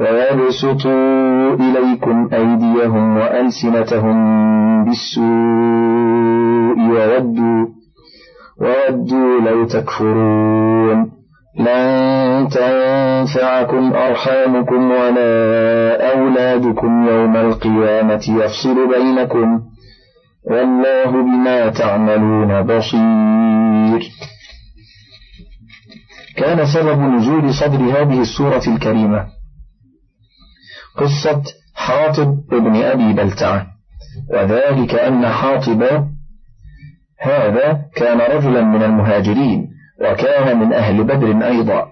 ويبسطوا 0.00 1.54
إليكم 1.54 2.28
أيديهم 2.32 3.16
وألسنتهم 3.16 4.18
بالسوء 4.84 5.26
وودوا 6.78 7.66
وودوا 8.60 9.40
لو 9.40 9.64
تكفرون. 9.64 11.10
لن 11.58 12.48
تنفعكم 12.48 13.92
أرحامكم 13.92 14.90
ولا 14.90 16.12
أولادكم 16.12 17.08
يوم 17.08 17.36
القيامة 17.36 18.24
يفصل 18.28 18.88
بينكم. 18.88 19.60
والله 20.50 21.10
بما 21.10 21.68
تعملون 21.68 22.62
بصير. 22.62 24.10
كان 26.36 26.66
سبب 26.66 27.00
نزول 27.00 27.54
صدر 27.54 27.76
هذه 27.76 28.20
السورة 28.20 28.62
الكريمة. 28.68 29.37
قصة 30.98 31.42
حاطب 31.74 32.38
ابن 32.52 32.76
أبي 32.82 33.12
بلتعة. 33.12 33.66
وذلك 34.34 34.94
أن 34.94 35.28
حاطب 35.28 35.82
هذا 37.20 37.80
كان 37.96 38.20
رجلا 38.36 38.62
من 38.62 38.82
المهاجرين 38.82 39.68
وكان 40.00 40.58
من 40.58 40.72
أهل 40.72 41.04
بدر 41.04 41.46
أيضا. 41.46 41.86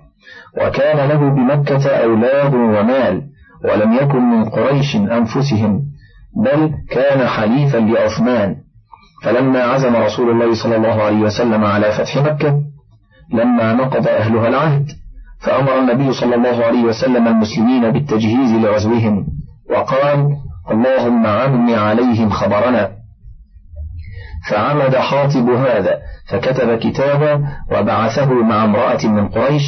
وكان 0.63 1.09
له 1.09 1.19
بمكة 1.31 1.91
أولاد 1.91 2.55
ومال 2.55 3.23
ولم 3.65 3.93
يكن 3.93 4.23
من 4.23 4.45
قريش 4.45 4.97
أنفسهم 4.97 5.83
بل 6.45 6.73
كان 6.91 7.27
حليفا 7.27 7.79
لعثمان. 7.79 8.57
فلما 9.25 9.63
عزم 9.63 9.97
رسول 9.97 10.31
الله 10.31 10.55
صلى 10.63 10.77
الله 10.77 11.03
عليه 11.03 11.17
وسلم 11.21 11.65
على 11.65 11.93
فتح 11.93 12.17
مكة 12.17 12.63
لما 13.33 13.73
نقض 13.73 14.09
أهلها 14.09 14.49
العهد 14.49 14.87
فأمر 15.47 15.79
النبي 15.79 16.13
صلى 16.13 16.35
الله 16.35 16.65
عليه 16.65 16.83
وسلم 16.83 17.29
المسلمين 17.29 17.91
بالتجهيز 17.91 18.53
لغزوهم 18.53 19.27
وقال 19.71 20.37
اللهم 20.71 21.27
عم 21.27 21.75
عليهم 21.75 22.31
خبرنا. 22.31 22.91
فعمد 24.51 24.97
حاطب 24.97 25.51
هذا 25.51 25.99
فكتب 26.31 26.79
كتابا 26.79 27.47
وبعثه 27.73 28.35
مع 28.35 28.65
امرأة 28.65 29.07
من 29.07 29.29
قريش 29.29 29.63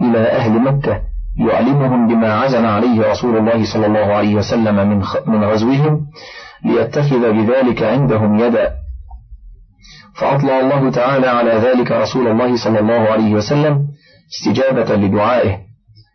إلى 0.00 0.18
أهل 0.18 0.52
مكة 0.52 1.00
يعلمهم 1.48 2.08
بما 2.08 2.32
عزم 2.34 2.66
عليه 2.66 3.10
رسول 3.10 3.36
الله 3.36 3.72
صلى 3.72 3.86
الله 3.86 4.14
عليه 4.14 4.34
وسلم 4.34 4.88
من 4.88 5.02
من 5.26 5.44
غزوهم 5.44 6.06
ليتخذ 6.64 7.32
بذلك 7.32 7.82
عندهم 7.82 8.38
يدا. 8.38 8.70
فأطلع 10.16 10.60
الله 10.60 10.90
تعالى 10.90 11.26
على 11.26 11.50
ذلك 11.50 11.92
رسول 11.92 12.28
الله 12.28 12.64
صلى 12.64 12.80
الله 12.80 13.08
عليه 13.12 13.34
وسلم 13.34 13.86
استجابة 14.30 14.94
لدعائه 14.96 15.58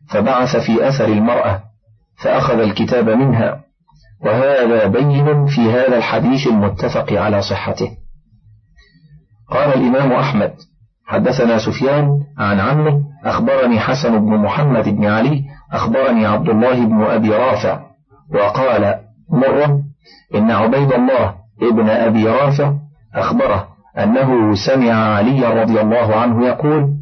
فبعث 0.10 0.58
في 0.58 0.88
أثر 0.88 1.06
المرأة 1.06 1.62
فأخذ 2.24 2.60
الكتاب 2.60 3.10
منها 3.10 3.64
وهذا 4.26 4.86
بين 4.86 5.46
في 5.46 5.62
هذا 5.62 5.98
الحديث 5.98 6.48
المتفق 6.48 7.14
على 7.14 7.42
صحته. 7.42 7.92
قال 9.52 9.74
الإمام 9.74 10.12
أحمد 10.12 10.54
حدثنا 11.08 11.58
سفيان 11.58 12.24
عن 12.38 12.60
عمه 12.60 13.04
أخبرني 13.26 13.80
حسن 13.80 14.20
بن 14.20 14.38
محمد 14.38 14.90
بن 14.90 15.06
علي 15.06 15.44
أخبرني 15.74 16.26
عبد 16.26 16.50
الله 16.50 16.86
بن 16.86 17.04
أبي 17.04 17.30
رافع 17.30 17.80
وقال 18.34 19.00
مرة 19.30 19.82
إن 20.36 20.52
عبيد 20.52 20.94
الله 20.94 21.36
ابن 21.62 21.90
أبي 21.90 22.28
رافع 22.28 22.74
أخبره 23.16 23.68
أنه 23.98 24.56
سمع 24.56 24.94
علي 24.94 25.62
رضي 25.62 25.82
الله 25.82 26.16
عنه 26.16 26.48
يقول 26.48 26.99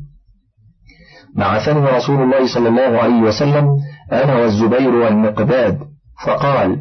بعثني 1.36 1.86
رسول 1.86 2.24
الله 2.24 2.53
صلى 2.53 2.69
الله 2.69 3.01
عليه 3.01 3.22
وسلم 3.22 3.67
أنا 4.12 4.36
والزبير 4.36 4.96
والمقداد 4.96 5.79
فقال 6.25 6.79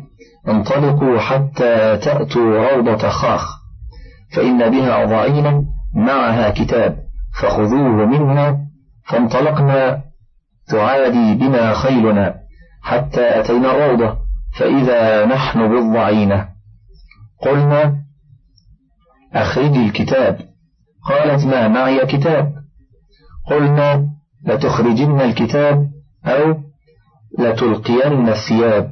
انطلقوا 0.49 1.19
حتى 1.19 1.97
تأتوا 1.97 2.71
روضة 2.71 3.09
خاخ 3.09 3.57
فإن 4.33 4.71
بها 4.71 5.05
ضعينا 5.05 5.65
معها 5.95 6.51
كتاب 6.51 6.97
فخذوه 7.41 8.07
منا 8.07 8.59
فانطلقنا 9.09 10.03
تعادي 10.69 11.35
بنا 11.35 11.75
خيلنا 11.75 12.35
حتى 12.83 13.41
أتينا 13.41 13.71
الروضة 13.71 14.17
فإذا 14.59 15.27
نحن 15.27 15.69
بالضعينة. 15.69 16.49
قلنا 17.43 18.03
أخرجي 19.35 19.87
الكتاب. 19.87 20.39
قالت 21.09 21.45
ما 21.45 21.69
معي 21.69 22.07
كتاب؟ 22.07 22.53
قلنا 23.51 24.09
لتخرجن 24.47 25.21
الكتاب 25.21 25.87
أو 26.27 26.55
لتلقين 27.39 28.29
الثياب. 28.29 28.91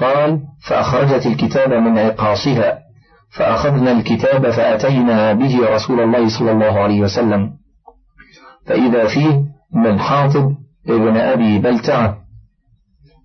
قال 0.00 0.40
فأخرجت 0.68 1.26
الكتاب 1.26 1.72
من 1.72 1.98
عقاصها 1.98 2.78
فأخذنا 3.30 3.92
الكتاب 3.92 4.50
فأتينا 4.50 5.32
به 5.32 5.74
رسول 5.74 6.00
الله 6.00 6.38
صلى 6.38 6.52
الله 6.52 6.80
عليه 6.80 7.00
وسلم. 7.00 7.50
فإذا 8.66 9.06
فيه 9.06 9.42
من 9.74 10.00
حاطب 10.00 10.54
ابن 10.88 11.16
أبي 11.16 11.58
بلتعة 11.58 12.16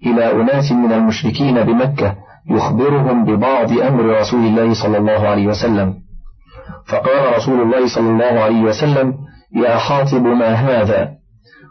إلى 0.06 0.32
أناس 0.32 0.72
من 0.72 0.92
المشركين 0.92 1.64
بمكة 1.64 2.16
يخبرهم 2.50 3.26
ببعض 3.26 3.72
أمر 3.72 4.20
رسول 4.20 4.46
الله 4.46 4.74
صلى 4.74 4.98
الله 4.98 5.28
عليه 5.28 5.48
وسلم. 5.48 5.94
فقال 6.88 7.36
رسول 7.38 7.62
الله 7.62 7.96
صلى 7.96 8.10
الله 8.10 8.40
عليه 8.42 8.62
وسلم 8.62 9.14
يا 9.56 9.78
حاطب 9.78 10.24
ما 10.24 10.54
هذا؟ 10.54 11.10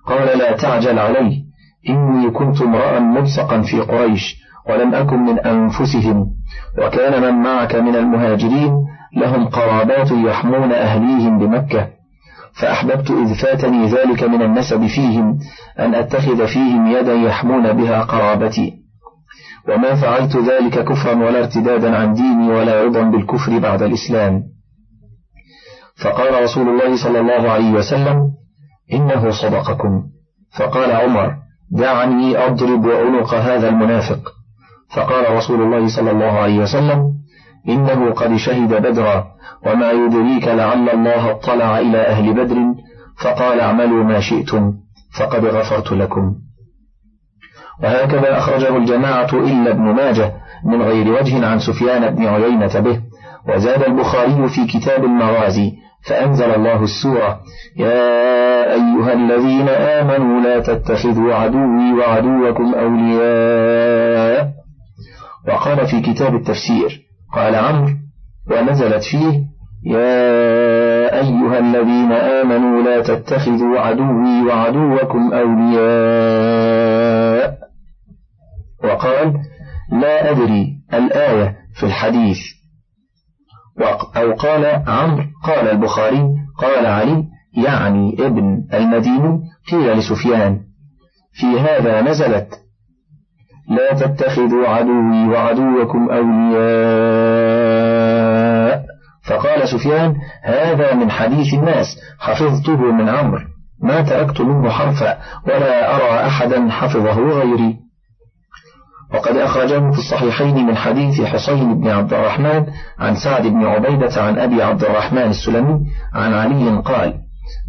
قال 0.07 0.39
لا 0.39 0.57
تعجل 0.57 0.99
علي 0.99 1.45
إني 1.89 2.31
كنت 2.31 2.63
امرأ 2.63 2.99
ملصقا 2.99 3.63
في 3.63 3.81
قريش 3.81 4.37
ولم 4.71 4.95
أكن 4.95 5.19
من 5.19 5.39
أنفسهم. 5.39 6.27
وكان 6.79 7.23
من 7.23 7.43
معك 7.43 7.75
من 7.75 7.97
المهاجرين 7.97 8.73
لهم 9.17 9.49
قرابات 9.49 10.11
يحمون 10.11 10.73
أهليهم 10.73 11.39
بمكة. 11.39 11.89
فأحببت 12.61 13.11
إذ 13.11 13.35
فاتني 13.35 13.87
ذلك 13.87 14.25
من 14.25 14.43
النسب 14.43 14.87
فيهم 14.87 15.39
أن 15.79 15.95
أتخذ 15.95 16.47
فيهم 16.47 16.87
يدا 16.87 17.15
يحمون 17.15 17.73
بها 17.73 18.03
قرابتي. 18.03 18.73
وما 19.69 19.95
فعلت 19.95 20.37
ذلك 20.37 20.85
كفرا 20.85 21.15
ولا 21.15 21.39
ارتدادا 21.39 21.97
عن 21.97 22.15
ديني 22.15 22.49
ولا 22.49 22.85
رضا 22.85 23.03
بالكفر 23.03 23.59
بعد 23.59 23.83
الإسلام. 23.83 24.54
فقال 26.03 26.43
رسول 26.43 26.69
الله 26.69 26.97
صلى 27.05 27.21
الله 27.21 27.51
عليه 27.51 27.71
وسلم 27.73 28.31
إنه 28.93 29.31
صدقكم. 29.31 30.03
فقال 30.59 30.93
عمر 30.93 31.35
دعني 31.71 32.39
أضرب 32.47 32.89
عنق 32.89 33.35
هذا 33.35 33.69
المنافق. 33.69 34.33
فقال 34.95 35.37
رسول 35.37 35.63
الله 35.63 35.97
صلى 35.97 36.11
الله 36.11 36.33
عليه 36.33 36.59
وسلم 36.59 37.15
إنه 37.69 38.11
قد 38.11 38.37
شهد 38.37 38.75
بدرا 38.83 39.25
وما 39.67 39.91
يدريك 39.91 40.49
لعل 40.49 40.89
الله 40.89 41.31
اطلع 41.31 41.79
إلى 41.79 41.99
أهل 41.99 42.35
بدر 42.35 42.57
فقال 43.25 43.61
اعملوا 43.61 44.05
ما 44.05 44.21
شئتم 44.21 44.73
فقد 45.19 45.45
غفرت 45.45 45.93
لكم. 45.93 46.35
وهكذا 47.83 48.39
أخرجه 48.39 48.77
الجماعة 48.77 49.33
إلا 49.33 49.71
ابن 49.71 49.83
ماجه 49.83 50.33
من 50.65 50.83
غير 50.83 51.13
وجه 51.13 51.47
عن 51.47 51.59
سفيان 51.59 52.15
بن 52.15 52.27
عيينة 52.27 52.81
به 52.81 53.01
وزاد 53.49 53.83
البخاري 53.83 54.49
في 54.49 54.67
كتاب 54.67 55.05
المغازي 55.05 55.73
فأنزل 56.09 56.51
الله 56.55 56.83
السورة. 56.85 57.41
يا 57.77 58.73
أيها 58.73 59.13
الذين 59.13 59.69
آمنوا 59.69 60.41
لا 60.41 60.61
تتخذوا 60.61 61.35
عدوي 61.35 61.93
وعدوكم 61.93 62.75
أولياء. 62.75 64.53
وقال 65.49 65.87
في 65.87 66.01
كتاب 66.01 66.35
التفسير 66.35 67.01
قال 67.35 67.55
عمرو 67.55 67.93
ونزلت 68.51 69.03
فيه 69.03 69.55
يا 69.87 71.21
أيها 71.21 71.59
الذين 71.59 72.13
آمنوا 72.13 72.83
لا 72.83 73.03
تتخذوا 73.03 73.81
عدوي 73.81 74.43
وعدوكم 74.47 75.33
أولياء. 75.33 76.45
وقال 78.85 79.35
لا 79.93 80.31
أدري 80.31 80.77
الآية 80.95 81.57
في 81.75 81.87
الحديث. 81.87 82.39
أو 84.17 84.33
قال 84.33 84.83
عمرو 84.87 85.25
قال 85.45 85.71
البخاري 85.71 86.25
قال 86.59 86.87
علي 86.87 87.25
يعني 87.57 88.27
ابن 88.27 88.65
المديني 88.75 89.41
قيل 89.71 89.93
لسفيان 89.93 90.61
في 91.33 91.61
هذا 91.61 92.01
نزلت 92.01 92.61
لا 93.69 93.95
تتخذوا 93.95 94.69
عدوي 94.69 95.29
وعدوكم 95.29 96.11
أولياء. 96.11 97.35
فقال 99.29 99.69
سفيان 99.69 100.17
هذا 100.45 100.95
من 100.95 101.11
حديث 101.11 101.55
الناس 101.55 101.87
حفظته 102.19 102.93
من 102.93 103.09
عمرو 103.09 103.45
ما 103.83 104.01
تركت 104.01 104.41
منه 104.41 104.71
حرفا 104.71 105.19
ولا 105.47 105.97
أرى 105.97 106.27
أحدا 106.27 106.71
حفظه 106.71 107.21
غيري. 107.21 107.84
وقد 109.15 109.37
أخرجه 109.37 109.91
في 109.91 109.99
الصحيحين 109.99 110.67
من 110.67 110.77
حديث 110.77 111.21
حصين 111.21 111.81
بن 111.81 111.89
عبد 111.89 112.13
الرحمن 112.13 112.67
عن 112.99 113.17
سعد 113.17 113.47
بن 113.47 113.65
عبيدة 113.65 114.23
عن 114.23 114.39
أبي 114.39 114.63
عبد 114.63 114.85
الرحمن 114.85 115.31
السلمي 115.31 115.81
عن 116.15 116.35
علي 116.35 116.83
قال 116.85 117.15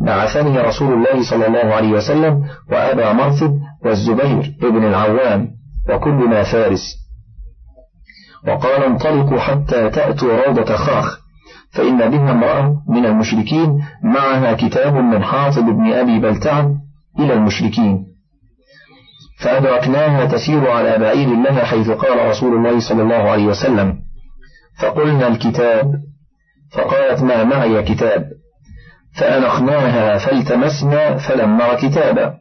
بعثني 0.06 0.60
رسول 0.60 0.94
الله 0.94 1.30
صلى 1.30 1.48
الله 1.48 1.76
عليه 1.76 1.92
وسلم 1.92 2.44
وأبا 2.72 3.14
مرثد 3.14 3.60
والزبير 3.86 4.56
بن 4.62 4.84
العوام 4.86 5.48
وكلنا 5.90 6.44
فارس. 6.44 7.06
وقال 8.48 8.84
انطلقوا 8.84 9.40
حتى 9.40 9.90
تأتوا 9.90 10.46
روضة 10.46 10.76
خاخ 10.76 11.20
فإن 11.72 11.98
بها 11.98 12.32
امرأة 12.32 12.76
من 12.90 13.06
المشركين 13.06 13.84
معها 14.04 14.54
كتاب 14.54 14.94
من 14.94 15.24
حاطب 15.24 15.66
بن 15.66 15.94
أبي 15.94 16.20
بلتع 16.20 16.70
إلى 17.20 17.34
المشركين. 17.34 18.15
فأدركناها 19.40 20.26
تسير 20.26 20.72
على 20.72 20.98
بعير 20.98 21.30
لها 21.30 21.66
حيث 21.66 21.90
قال 21.90 22.30
رسول 22.30 22.54
الله 22.54 22.80
صلى 22.80 23.02
الله 23.02 23.30
عليه 23.32 23.46
وسلم 23.46 23.96
فقلنا 24.82 25.28
الكتاب 25.28 25.86
فقالت 26.74 27.22
ما 27.22 27.44
معي 27.44 27.84
كتاب؟ 27.84 28.26
فأنخناها 29.20 30.18
فالتمسنا 30.18 31.18
فلم 31.18 31.58
نر 31.58 31.76
كتابا 31.76 32.34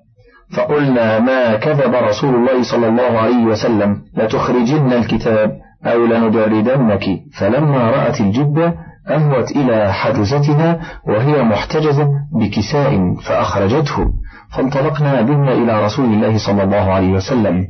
فقلنا 0.57 1.19
ما 1.19 1.57
كذب 1.57 1.95
رسول 1.95 2.35
الله 2.35 2.63
صلى 2.63 2.89
الله 2.89 3.19
عليه 3.19 3.45
وسلم 3.45 4.03
لتخرجن 4.17 4.93
الكتاب 4.93 5.51
أو 5.87 6.07
لندردنك 6.07 7.05
فلما 7.39 7.91
رأت 7.91 8.21
الجبة 8.21 8.75
أهوت 9.09 9.51
إلى 9.51 9.93
حجزتها 9.93 10.81
وهي 11.09 11.43
محتجزة 11.43 12.09
بكساء 12.41 13.15
فأخرجته. 13.15 14.13
فانطلقنا 14.57 15.21
بها 15.21 15.53
إلى 15.53 15.85
رسول 15.85 16.05
الله 16.05 16.39
صلى 16.47 16.63
الله 16.63 16.93
عليه 16.93 17.13
وسلم. 17.13 17.67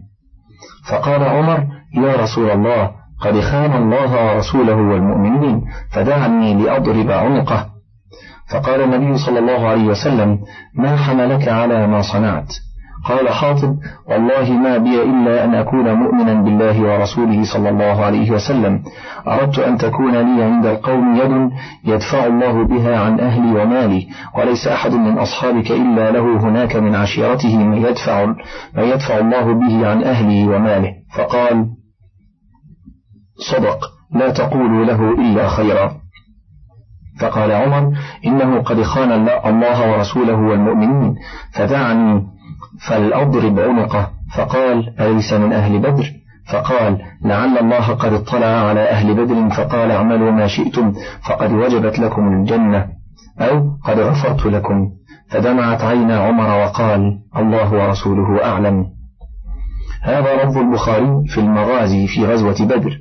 فقال 0.90 1.23
عمر 1.23 1.66
يا 1.94 2.16
رسول 2.16 2.51
الله 2.51 2.90
قد 3.20 3.40
خان 3.40 3.73
الله 3.73 4.27
ورسوله 4.27 4.75
والمؤمنين 4.77 5.64
فدعني 5.92 6.55
لأضرب 6.55 7.11
عنقه. 7.11 7.66
فقال 8.51 8.81
النبي 8.81 9.18
صلى 9.18 9.38
الله 9.38 9.68
عليه 9.68 9.85
وسلم 9.85 10.38
ما 10.75 10.97
حملك 10.97 11.49
على 11.49 11.87
ما 11.87 12.03
صنعت. 12.03 12.53
قال 13.05 13.29
حاطب 13.29 13.77
والله 14.09 14.53
ما 14.53 14.79
بي 14.79 15.03
إلا 15.03 15.45
أن 15.45 15.55
أكون 15.55 15.93
مؤمنا 15.95 16.43
بالله 16.43 16.83
ورسوله 16.83 17.45
صلى 17.45 17.69
الله 17.69 18.05
عليه 18.05 18.31
وسلم. 18.31 18.83
أردت 19.29 19.59
أن 19.59 19.79
تكون 19.79 20.12
لي 20.12 20.45
عند 20.45 20.67
القوم 20.67 21.14
يد 21.17 21.51
يدفع 21.85 22.27
الله 22.27 22.64
بها 22.64 22.99
عن 22.99 23.21
أهلي 23.21 23.62
ومالي 23.62 24.07
وليس 24.38 24.69
أحد 24.69 24.93
من 24.93 25.19
أصحابك 25.19 25.71
إلا 25.71 26.11
له 26.11 26.40
هناك 26.40 26.77
من 26.77 26.95
عشيرته 26.95 27.57
من 27.59 27.77
يدفع, 27.77 28.27
ما 28.75 28.83
يدفع 28.83 29.19
الله 29.19 29.55
به 29.55 29.88
عن 29.88 30.03
أهلي 30.03 30.49
وماله. 30.49 30.93
فقال 31.17 31.67
صدق 33.51 33.90
لا 34.14 34.31
تقولوا 34.31 34.85
له 34.85 35.11
إلا 35.11 35.49
خيرا. 35.49 36.05
فقال 37.21 37.53
عمر 37.53 37.93
إنه 38.27 38.61
قد 38.61 38.83
خان 38.83 39.12
الله 39.47 39.93
ورسوله 39.93 40.35
والمؤمنين 40.35 41.14
فدعني 41.53 42.34
فلأضرب 42.89 43.61
عنقه 43.61 44.11
فقال 44.37 45.01
أليس 45.01 45.33
من 45.33 45.53
أهل 45.53 45.79
بدر؟ 45.79 46.05
فقال 46.53 46.99
لعل 47.25 47.59
الله 47.59 47.89
قد 47.89 48.13
اطلع 48.13 48.47
على 48.47 48.81
أهل 48.81 49.15
بدر 49.15 49.51
فقال 49.51 49.91
اعملوا 49.91 50.31
ما 50.31 50.47
شئتم 50.47 50.93
فقد 51.29 51.53
وجبت 51.53 51.99
لكم 51.99 52.33
الجنة 52.33 52.87
أو 53.41 53.77
قد 53.85 54.01
غفرت 54.01 54.47
لكم. 54.47 54.91
فدمعت 55.31 55.85
عين 55.85 56.11
عمر 56.11 56.65
وقال 56.65 57.19
الله 57.37 57.73
ورسوله 57.73 58.45
أعلم. 58.45 58.87
هذا 60.03 60.45
رب 60.45 60.57
البخاري 60.57 61.27
في 61.29 61.41
المغازي 61.41 62.07
في 62.07 62.27
غزوة 62.27 62.67
بدر. 62.67 62.99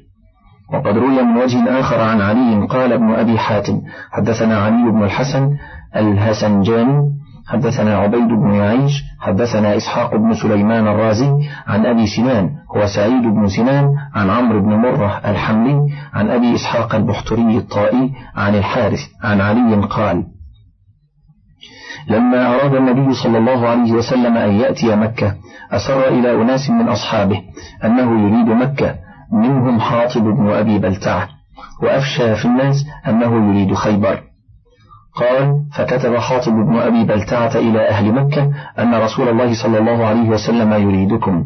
وقد 0.73 0.97
روي 0.97 1.23
من 1.23 1.37
وجه 1.37 1.79
آخر 1.79 2.01
عن 2.01 2.21
علي 2.21 2.67
قال 2.67 2.93
ابن 2.93 3.13
أبي 3.13 3.37
حاتم. 3.37 3.81
حدثنا 4.11 4.57
علي 4.57 4.91
بن 4.91 5.03
الحسن 5.03 5.57
الهسنجاني 5.95 7.22
حدثنا 7.47 7.97
عبيد 7.97 8.27
بن 8.27 8.53
يعيش 8.53 9.03
حدثنا 9.19 9.77
إسحاق 9.77 10.15
بن 10.15 10.33
سليمان 10.33 10.87
الرازي 10.87 11.31
عن 11.67 11.85
أبي 11.85 12.07
سنان 12.07 12.49
هو 12.75 12.85
سعيد 12.85 13.23
بن 13.23 13.47
سنان 13.47 13.89
عن 14.15 14.29
عمرو 14.29 14.61
بن 14.61 14.69
مرة 14.75 15.21
الحملي 15.25 15.89
عن 16.13 16.29
أبي 16.29 16.55
إسحاق 16.55 16.95
البحتري 16.95 17.57
الطائي 17.57 18.11
عن 18.35 18.55
الحارث 18.55 18.99
عن 19.23 19.41
علي 19.41 19.85
قال 19.85 20.23
لما 22.07 22.55
أراد 22.55 22.75
النبي 22.75 23.13
صلى 23.13 23.37
الله 23.37 23.67
عليه 23.67 23.91
وسلم 23.91 24.37
أن 24.37 24.51
يأتي 24.51 24.95
مكة 24.95 25.35
أسر 25.71 26.07
إلى 26.07 26.41
أناس 26.41 26.69
من 26.69 26.87
أصحابه 26.87 27.41
أنه 27.83 28.27
يريد 28.27 28.47
مكة 28.47 28.95
منهم 29.33 29.79
حاطب 29.79 30.21
بن 30.23 30.49
أبي 30.49 30.79
بلتعة 30.79 31.27
وأفشى 31.83 32.35
في 32.35 32.45
الناس 32.45 32.75
أنه 33.07 33.49
يريد 33.49 33.73
خيبر. 33.73 34.21
قال 35.15 35.63
فكتب 35.77 36.15
حاطب 36.15 36.51
بن 36.51 36.79
أبي 36.79 37.03
بلتعة 37.03 37.55
إلى 37.55 37.89
أهل 37.89 38.11
مكة 38.11 38.51
أن 38.79 38.95
رسول 38.95 39.29
الله 39.29 39.63
صلى 39.63 39.77
الله 39.77 40.05
عليه 40.05 40.29
وسلم 40.29 40.73
يريدكم. 40.73 41.45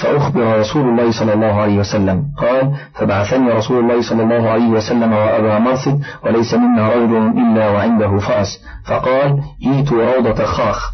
فأخبر 0.00 0.58
رسول 0.58 0.88
الله 0.88 1.10
صلى 1.10 1.32
الله 1.32 1.60
عليه 1.60 1.78
وسلم. 1.78 2.24
قال 2.38 2.72
فبعثني 2.94 3.50
رسول 3.50 3.78
الله 3.78 4.02
صلى 4.10 4.22
الله 4.22 4.50
عليه 4.50 4.68
وسلم 4.68 5.12
وأبا 5.12 5.58
مرثد 5.58 6.00
وليس 6.24 6.54
منا 6.54 6.88
رجل 6.88 7.38
إلا 7.38 7.70
وعنده 7.70 8.18
فأس. 8.18 8.58
فقال 8.86 9.40
إيتوا 9.66 10.14
روضة 10.14 10.44
خاخ 10.44 10.90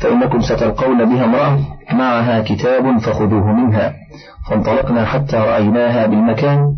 فإنكم 0.00 0.40
ستلقون 0.40 1.04
بها 1.04 1.24
امرأة 1.24 1.58
معها 1.92 2.42
كتاب 2.42 2.98
فخذوه 2.98 3.52
منها. 3.52 3.94
فانطلقنا 4.50 5.04
حتى 5.04 5.36
رأيناها 5.36 6.06
بالمكان 6.06 6.74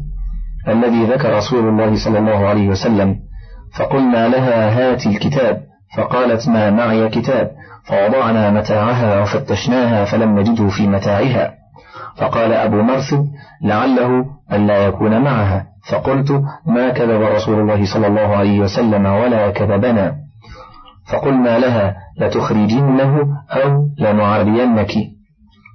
الذي 0.68 1.04
ذكر 1.04 1.36
رسول 1.36 1.68
الله 1.68 2.04
صلى 2.04 2.18
الله 2.18 2.46
عليه 2.46 2.68
وسلم. 2.68 3.29
فقلنا 3.78 4.28
لها 4.28 4.70
هات 4.70 5.06
الكتاب. 5.06 5.62
فقالت 5.96 6.48
ما 6.48 6.70
معي 6.70 7.09
كتاب؟ 7.09 7.50
فوضعنا 7.85 8.50
متاعها 8.50 9.20
وفتشناها 9.22 10.04
فلم 10.04 10.38
نجده 10.38 10.68
في 10.68 10.87
متاعها. 10.87 11.54
فقال 12.16 12.52
أبو 12.52 12.83
مرثد 12.83 13.26
لعله 13.62 14.24
ألا 14.52 14.87
يكون 14.87 15.22
معها. 15.22 15.66
فقلت 15.90 16.42
ما 16.66 16.88
كذب 16.88 17.22
رسول 17.22 17.61
الله 17.61 17.85
صلى 17.94 18.06
الله 18.06 18.37
عليه 18.37 18.61
وسلم 18.61 19.06
ولا 19.06 19.50
كذبنا. 19.50 20.14
فقلنا 21.12 21.59
لها 21.59 21.96
لتخرجنه 22.20 23.26
أو 23.50 23.88
لنعرينك. 23.98 24.92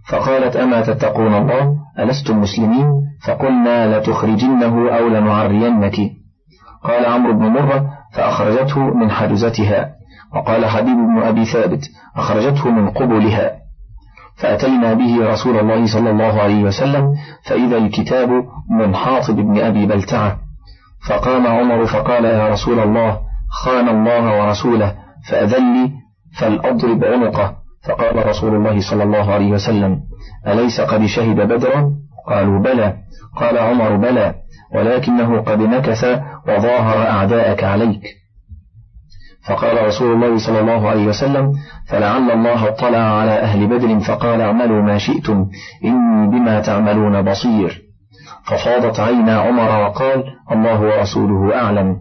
فقالت 0.09 0.55
أما 0.55 0.81
تتقون 0.81 1.33
الله؟ 1.33 1.75
ألستم 1.99 2.41
مسلمين؟ 2.41 2.87
فقلنا 3.27 3.97
لتخرجنه 3.97 4.97
أو 4.97 5.07
لنعرينك. 5.07 5.95
قال 6.87 7.05
عمرو 7.05 7.33
بن 7.33 7.45
مرة 7.45 7.85
فأخرجته 8.13 8.79
من 8.79 9.11
حجزتها 9.11 9.91
وقال 10.35 10.65
حبيب 10.65 10.95
بن 10.95 11.21
أبي 11.23 11.45
ثابت 11.45 11.81
أخرجته 12.15 12.69
من 12.69 12.89
قبلها 12.89 13.51
فأتينا 14.37 14.93
به 14.93 15.31
رسول 15.31 15.59
الله 15.59 15.93
صلى 15.93 16.09
الله 16.09 16.41
عليه 16.41 16.63
وسلم 16.63 17.15
فإذا 17.45 17.77
الكتاب 17.77 18.29
من 18.79 18.95
حاطب 18.95 19.35
بن 19.35 19.59
أبي 19.59 19.85
بلتعة. 19.85 20.37
فقام 21.09 21.47
عمر 21.47 21.85
فقال 21.85 22.25
يا 22.25 22.49
رسول 22.49 22.79
الله 22.79 23.19
خان 23.63 23.89
الله 23.89 24.41
ورسوله 24.41 24.95
فأذلي 25.29 25.91
فلأضرب 26.39 27.03
عنقه. 27.03 27.55
فقال 27.87 28.27
رسول 28.27 28.55
الله 28.55 28.89
صلى 28.89 29.03
الله 29.03 29.33
عليه 29.33 29.51
وسلم 29.51 29.99
أليس 30.47 30.81
قد 30.81 31.05
شهد 31.05 31.35
بدرا؟ 31.35 31.91
قالوا 32.27 32.59
بلى. 32.59 32.93
قال 33.35 33.57
عمر 33.57 33.95
بلى. 33.95 34.35
ولكنه 34.75 35.41
قد 35.41 35.61
نكث 35.61 36.03
وظاهر 36.47 37.07
أعداءك 37.07 37.63
عليك. 37.63 38.01
فقال 39.47 39.85
رسول 39.87 40.13
الله 40.13 40.37
صلى 40.37 40.59
الله 40.59 40.89
عليه 40.89 41.05
وسلم 41.07 41.53
فلعل 41.87 42.31
الله 42.31 42.67
اطلع 42.67 43.19
على 43.19 43.31
أهل 43.31 43.67
بدر 43.67 43.99
فقال 43.99 44.41
اعملوا 44.41 44.81
ما 44.81 44.97
شئتم 44.97 45.45
إني 45.83 46.27
بما 46.27 46.59
تعملون 46.59 47.21
بصير. 47.21 47.81
ففاضت 48.45 48.99
عينا 48.99 49.39
عمر 49.39 49.83
وقال 49.83 50.23
الله 50.51 50.81
ورسوله 50.81 51.55
أعلم. 51.55 51.97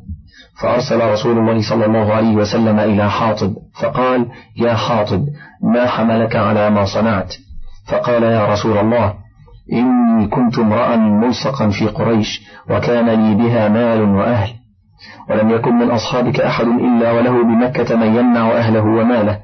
فأرسل 0.61 1.13
رسول 1.13 1.39
الله 1.39 1.69
صلى 1.69 1.87
الله 1.87 2.15
عليه 2.15 2.35
وسلم 2.37 2.79
إلى 2.81 3.11
حاطب 3.11 3.55
فقال 3.81 4.27
يا 4.57 4.75
حاطب 4.75 5.25
ما 5.63 5.87
حملك 5.87 6.37
على 6.37 6.71
ما 6.71 6.85
صنعت؟ 6.85 7.35
فقال 7.87 8.23
يا 8.23 8.53
رسول 8.53 8.79
الله 8.79 9.15
إني 9.73 10.27
كنت 10.27 10.59
امرأ 10.59 10.97
ملصقا 10.97 11.69
في 11.69 11.87
قريش 11.87 12.43
وكان 12.71 13.07
لي 13.11 13.35
بها 13.35 13.69
مال 13.69 14.03
وأهل. 14.03 14.51
ولم 15.31 15.51
يكن 15.51 15.75
من 15.75 15.91
أصحابك 15.91 16.41
أحد 16.41 16.67
إلا 16.67 17.13
وله 17.13 17.43
بمكة 17.43 17.97
من 17.97 18.17
يمنع 18.17 18.51
أهله 18.51 18.85
وماله. 18.85 19.39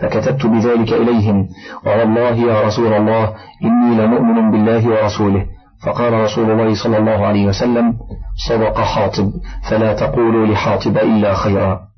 فكتبت 0.00 0.46
بذلك 0.46 0.92
إليهم 0.92 1.48
ووالله 1.86 2.30
يا 2.30 2.66
رسول 2.66 2.92
الله 2.92 3.34
إني 3.64 4.02
لمؤمن 4.02 4.50
بالله 4.50 4.88
ورسوله. 4.88 5.46
فقال 5.86 6.12
رسول 6.12 6.50
الله 6.50 6.74
صلى 6.74 6.98
الله 6.98 7.26
عليه 7.26 7.46
وسلم 7.46 7.94
صدق 8.48 8.80
حاطب 8.80 9.30
فلا 9.70 9.94
تقولوا 9.94 10.46
لحاطب 10.46 10.98
إلا 10.98 11.34
خيرا. 11.34 11.93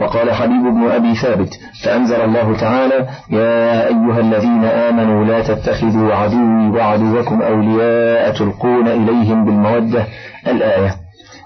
وقال 0.00 0.32
حبيب 0.32 0.62
بن 0.62 0.90
أبي 0.90 1.14
ثابت 1.14 1.60
فأنزل 1.84 2.20
الله 2.20 2.56
تعالى 2.56 3.06
يا 3.30 3.86
أيها 3.86 4.20
الذين 4.20 4.64
آمنوا 4.64 5.24
لا 5.24 5.40
تتخذوا 5.40 6.14
عدوي 6.14 6.70
وعدوكم 6.70 7.42
أولياء 7.42 8.32
تلقون 8.32 8.88
إليهم 8.88 9.44
بالمودة. 9.44 10.06
الآية. 10.46 10.94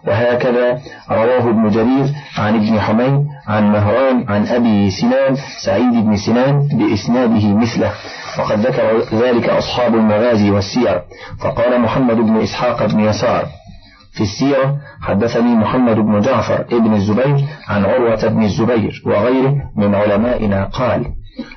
وهكذا 0.06 0.78
رواه 1.10 1.50
ابن 1.50 1.68
جرير 1.68 2.06
عن 2.38 2.54
ابن 2.54 2.80
حميد 2.80 3.26
عن 3.48 3.72
مهران 3.72 4.24
عن 4.28 4.46
أبي 4.46 4.90
سنان 4.90 5.36
سعيد 5.64 5.92
بن 6.06 6.16
سنان 6.16 6.68
بإسناده 6.72 7.54
مثله. 7.54 7.90
وقد 8.38 8.58
ذكر 8.66 9.02
ذلك 9.12 9.48
أصحاب 9.48 9.94
المغازي 9.94 10.50
والسير. 10.50 11.02
فقال 11.40 11.80
محمد 11.80 12.16
بن 12.16 12.40
إسحاق 12.42 12.86
بن 12.86 13.00
يسار 13.00 13.46
في 14.18 14.24
السيرة 14.24 14.76
حدثني 15.02 15.54
محمد 15.54 15.96
بن 15.96 16.20
جعفر 16.20 16.60
ابن 16.72 16.94
الزبير 16.94 17.36
عن 17.68 17.84
عروة 17.84 18.28
بن 18.28 18.42
الزبير 18.42 19.02
وغيره 19.06 19.54
من 19.76 19.94
علمائنا 19.94 20.64
قال 20.64 21.04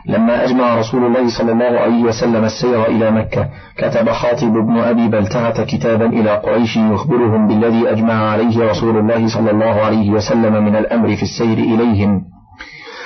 لما 0.06 0.44
أجمع 0.44 0.76
رسول 0.76 1.06
الله 1.06 1.30
صلى 1.38 1.52
الله 1.52 1.80
عليه 1.80 2.04
وسلم 2.04 2.44
السير 2.44 2.86
إلى 2.86 3.12
مكة 3.12 3.50
كتب 3.78 4.10
حاطب 4.10 4.54
بن 4.54 4.78
أبي 4.78 5.08
بلتعة 5.08 5.64
كتابا 5.64 6.06
إلى 6.06 6.30
قريش 6.38 6.78
يخبرهم 6.78 7.48
بالذي 7.48 7.92
أجمع 7.92 8.32
عليه 8.32 8.70
رسول 8.70 8.98
الله 8.98 9.28
صلى 9.28 9.52
الله 9.52 9.82
عليه 9.82 10.12
وسلم 10.12 10.66
من 10.66 10.76
الأمر 10.76 11.16
في 11.16 11.24
السير 11.24 11.58
إليهم. 11.58 12.22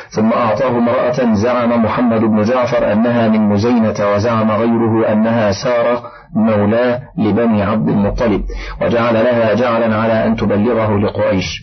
ثم 0.09 0.33
أعطاه 0.33 0.69
امرأة 0.69 1.33
زعم 1.33 1.83
محمد 1.83 2.21
بن 2.21 2.41
جعفر 2.43 2.91
أنها 2.93 3.27
من 3.27 3.49
مزينة 3.49 3.95
وزعم 4.13 4.51
غيره 4.51 5.11
أنها 5.11 5.51
سارة 5.51 6.03
مولاه 6.36 7.02
لبني 7.17 7.63
عبد 7.63 7.89
المطلب 7.89 8.43
وجعل 8.82 9.13
لها 9.13 9.54
جعلا 9.54 9.95
على 9.95 10.26
أن 10.26 10.36
تبلغه 10.36 11.00
لقريش. 11.00 11.62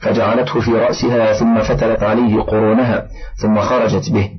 فجعلته 0.00 0.60
في 0.60 0.70
رأسها 0.70 1.32
ثم 1.32 1.60
فتلت 1.60 2.02
عليه 2.02 2.40
قرونها 2.40 3.06
ثم 3.42 3.60
خرجت 3.60 4.12
به. 4.12 4.30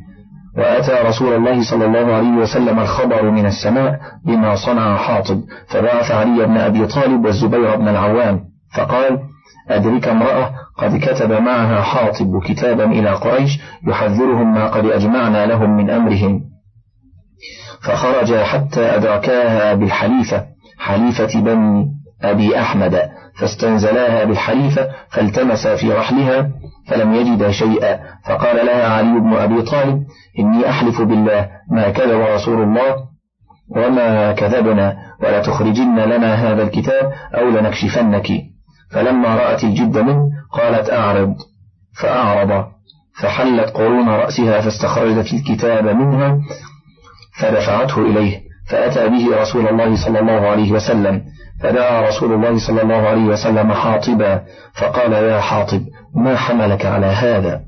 وأتى 0.57 1.07
رسول 1.07 1.33
الله 1.35 1.63
صلى 1.63 1.85
الله 1.85 2.13
عليه 2.13 2.31
وسلم 2.31 2.79
الخبر 2.79 3.31
من 3.31 3.45
السماء 3.45 3.99
بما 4.25 4.55
صنع 4.55 4.97
حاطب 4.97 5.41
فبعث 5.67 6.11
علي 6.11 6.45
بن 6.45 6.57
أبي 6.57 6.87
طالب 6.87 7.25
والزبير 7.25 7.75
بن 7.75 7.87
العوام. 7.87 8.39
فقال 8.75 9.19
أدرك 9.69 10.07
امرأة 10.07 10.53
قد 10.77 10.99
كتب 10.99 11.31
معها 11.31 11.81
حاطب 11.81 12.43
كتابا 12.43 12.85
إلى 12.85 13.09
قريش 13.09 13.59
يحذرهم 13.87 14.53
ما 14.53 14.67
قد 14.67 14.85
أجمعنا 14.85 15.45
لهم 15.45 15.77
من 15.77 15.89
أمرهم. 15.89 16.52
فخرج 17.83 18.35
حتى 18.35 18.95
أدركاها 18.95 19.73
بالحليفة 19.73 20.45
حليفة 20.79 21.41
بني 21.41 21.85
أبي 22.21 22.59
أحمد 22.59 23.09
فاستنزلاها 23.39 24.23
بالحليفة 24.23 24.87
فالتمسا 25.09 25.75
في 25.75 25.91
رحلها 25.91 26.49
فلم 26.87 27.13
يجد 27.13 27.49
شيئا. 27.49 27.99
فقال 28.25 28.65
لها 28.65 28.93
علي 28.93 29.19
بن 29.19 29.33
أبي 29.33 29.61
طالب 29.61 30.03
إني 30.39 30.69
أحلف 30.69 31.01
بالله 31.01 31.49
ما 31.71 31.89
كذب 31.89 32.21
رسول 32.21 32.63
الله 32.63 32.95
وما 33.69 34.31
كذبنا 34.31 34.97
ولا 35.23 35.41
تخرجن 35.41 35.99
لنا 35.99 36.33
هذا 36.33 36.63
الكتاب 36.63 37.11
أو 37.35 37.49
لنكشفنك. 37.49 38.27
فلما 38.91 39.35
رأت 39.35 39.63
الجد 39.63 39.97
منه 39.97 40.29
قالت 40.51 40.89
أعرض. 40.89 41.35
فأعرض. 42.01 42.65
فحلت 43.21 43.69
قرون 43.69 44.09
رأسها 44.09 44.61
فاستخرجت 44.61 45.33
الكتاب 45.33 45.85
منها 45.85 46.37
فدفعته 47.39 48.01
إليه 48.01 48.39
فأتى 48.69 49.09
به 49.09 49.41
رسول 49.41 49.67
الله 49.67 49.95
صلى 50.05 50.19
الله 50.19 50.47
عليه 50.47 50.71
وسلم. 50.71 51.21
فدعا 51.63 52.01
رسول 52.07 52.33
الله 52.33 52.67
صلى 52.67 52.81
الله 52.81 53.07
عليه 53.07 53.25
وسلم 53.25 53.73
حاطبا 53.73 54.41
فقال 54.73 55.13
يا 55.13 55.39
حاطب 55.39 55.81
ما 56.15 56.35
حملك 56.35 56.85
على 56.85 57.05
هذا؟ 57.05 57.61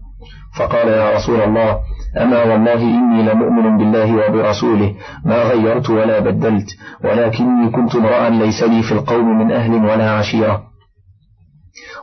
فقال 0.58 0.88
يا 0.88 1.15
رسول 1.15 1.41
الله 1.41 1.80
أما 2.17 2.43
والله 2.43 2.82
إني 2.82 3.23
لمؤمن 3.23 3.78
بالله 3.78 4.28
وبرسوله 4.28 4.95
ما 5.25 5.43
غيرت 5.43 5.89
ولا 5.89 6.19
بدلت 6.19 6.67
ولكني 7.04 7.69
كنت 7.69 7.95
امرأ 7.95 8.30
ليس 8.30 8.63
لي 8.63 8.82
في 8.84 8.91
القوم 8.91 9.39
من 9.39 9.51
أهل 9.51 9.73
ولا 9.73 10.12
عشيرة. 10.12 10.63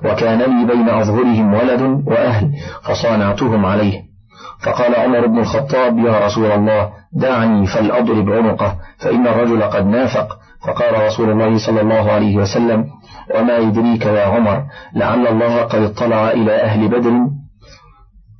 وكان 0.05 0.39
لي 0.39 0.75
بين 0.75 0.89
أظهرهم 0.89 1.55
ولد 1.55 2.03
وأهل 2.07 2.51
فصانعتهم 2.83 3.67
عليه. 3.67 4.12
فقال 4.65 4.95
عمر 4.95 5.27
بن 5.27 5.39
الخطاب 5.39 5.99
يا 5.99 6.27
رسول 6.27 6.53
الله 6.53 6.91
دعني 7.13 7.67
فلأضرب 7.67 8.31
عنقه 8.31 8.77
فإن 8.99 9.27
الرجل 9.27 9.63
قد 9.63 9.87
نافق. 9.87 10.39
فقال 10.67 11.07
رسول 11.07 11.31
الله 11.31 11.59
صلى 11.67 11.81
الله 11.81 12.13
عليه 12.13 12.37
وسلم 12.37 12.85
وما 13.35 13.57
يدريك 13.57 14.07
يا 14.07 14.25
عمر 14.25 14.63
لعل 14.95 15.27
الله 15.27 15.63
قد 15.63 15.83
اطلع 15.83 16.31
إلى 16.31 16.53
أهل 16.63 16.89
بدر 16.89 17.13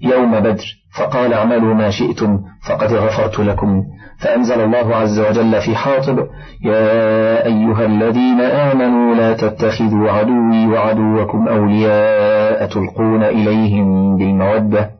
يوم 0.01 0.41
بدر 0.41 0.65
فقال 0.99 1.35
اعملوا 1.35 1.75
ما 1.75 1.91
شئتم 1.91 2.41
فقد 2.69 2.93
غفرت 2.93 3.39
لكم. 3.41 3.83
فأنزل 4.21 4.61
الله 4.61 4.97
عز 4.97 5.21
وجل 5.21 5.61
في 5.61 5.77
حاطب 5.77 6.19
يا 6.65 7.47
أيها 7.47 7.87
الذين 7.87 8.41
آمنوا 8.41 9.15
لا 9.15 9.33
تتخذوا 9.33 10.11
عدوي 10.11 10.67
وعدوكم 10.67 11.49
أولياء 11.49 12.67
تلقون 12.67 13.23
إليهم 13.25 14.17
بالمودة. 14.17 14.91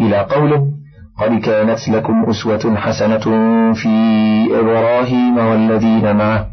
إلى 0.00 0.18
قوله 0.18 0.66
قد 1.20 1.40
كانت 1.40 1.88
لكم 1.88 2.24
أسوة 2.30 2.76
حسنة 2.76 3.24
في 3.72 3.88
إبراهيم 4.60 5.38
والذين 5.38 6.16
معه 6.16 6.46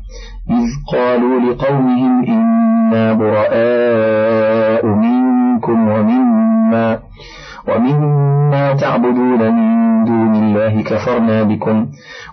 إذ 0.50 0.68
قالوا 0.92 1.40
لقومهم 1.40 2.26
إنا 2.26 3.14
براء 3.14 4.86
منكم 4.86 5.88
ومما 5.88 7.00
ومما 7.68 8.74
تعبدون 8.74 9.54
من 9.54 10.06
دون 10.06 10.36
الله 10.36 10.82
كفرنا 10.82 11.44
بكم 11.44 11.88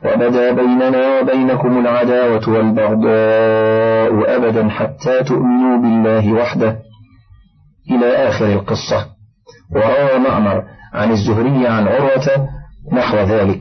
وبدا 0.05 0.53
بيننا 0.53 1.21
وبينكم 1.21 1.79
العداوة 1.79 2.49
والبغضاء 2.49 4.37
أبدا 4.37 4.69
حتى 4.69 5.23
تؤمنوا 5.25 5.77
بالله 5.77 6.33
وحده. 6.33 6.77
إلى 7.90 8.07
آخر 8.29 8.47
القصة. 8.47 9.07
وروى 9.75 10.19
معمر 10.29 10.63
عن 10.95 11.11
الزهري 11.11 11.67
عن 11.67 11.89
عروة 11.89 12.49
نحو 12.93 13.17
ذلك. 13.17 13.61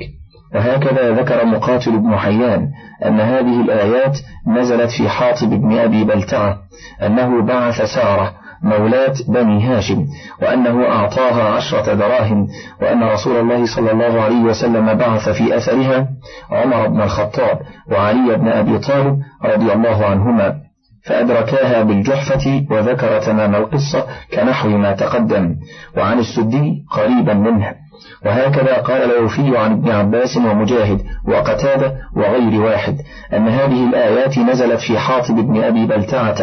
وهكذا 0.55 1.11
ذكر 1.11 1.45
مقاتل 1.45 1.99
بن 1.99 2.17
حيان 2.17 2.67
أن 3.05 3.19
هذه 3.19 3.61
الآيات 3.61 4.17
نزلت 4.47 4.89
في 4.97 5.09
حاطب 5.09 5.49
بن 5.49 5.77
أبي 5.77 6.03
بلتعة 6.03 6.57
أنه 7.05 7.41
بعث 7.41 7.81
سارة 7.81 8.33
مولاة 8.63 9.13
بني 9.27 9.63
هاشم 9.63 10.05
وأنه 10.41 10.85
أعطاها 10.85 11.55
عشرة 11.55 11.93
دراهم 11.93 12.47
وأن 12.81 13.03
رسول 13.03 13.37
الله 13.39 13.65
صلى 13.75 13.91
الله 13.91 14.21
عليه 14.21 14.41
وسلم 14.41 14.93
بعث 14.93 15.29
في 15.29 15.57
أثرها 15.57 16.07
عمر 16.51 16.87
بن 16.87 17.01
الخطاب 17.01 17.59
وعلي 17.91 18.37
بن 18.37 18.47
أبي 18.47 18.79
طالب 18.79 19.19
رضي 19.45 19.73
الله 19.73 20.05
عنهما. 20.05 20.68
فأدركاها 21.05 21.83
بالجحفة 21.83 22.65
وذكر 22.71 23.19
تمام 23.19 23.55
القصة 23.55 24.05
كنحو 24.33 24.69
ما 24.69 24.91
تقدم 24.95 25.55
وعن 25.97 26.19
السدي 26.19 26.85
قريبا 26.91 27.33
منه. 27.33 27.75
وهكذا 28.25 28.73
قال 28.73 29.01
الوفي 29.01 29.57
عن 29.57 29.71
ابن 29.71 29.91
عباس 29.91 30.37
ومجاهد 30.37 31.01
وقتادة 31.27 31.95
وغير 32.15 32.61
واحد 32.61 32.95
أن 33.33 33.47
هذه 33.47 33.89
الآيات 33.89 34.37
نزلت 34.37 34.79
في 34.79 34.99
حاطب 34.99 35.35
بن 35.35 35.63
أبي 35.63 35.85
بلتعة. 35.85 36.35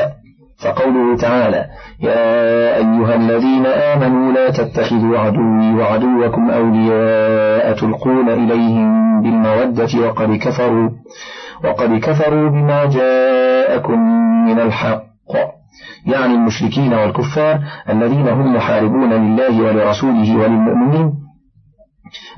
فقوله 0.59 1.17
تعالى 1.17 1.65
يا 2.01 2.77
أيها 2.77 3.15
الذين 3.15 3.67
آمنوا 3.67 4.33
لا 4.33 4.51
تتخذوا 4.51 5.19
عدوي 5.19 5.75
وعدوكم 5.75 6.51
أولياء 6.51 7.73
تلقون 7.73 8.29
إليهم 8.29 9.23
بالمودة 9.23 10.07
وقد 10.07 10.37
كفروا. 10.37 10.91
وقد 11.65 12.01
كفروا 12.01 12.51
بما 12.51 12.85
جاءكم 12.85 13.99
من 14.47 14.61
الحق. 14.61 15.07
يعني 16.07 16.35
المشركين 16.35 16.95
والكفار 16.95 17.61
الذين 17.89 18.29
هم 18.29 18.57
محاربون 18.57 19.13
لله 19.13 19.63
ولرسوله 19.63 20.37
وللمؤمنين 20.37 21.13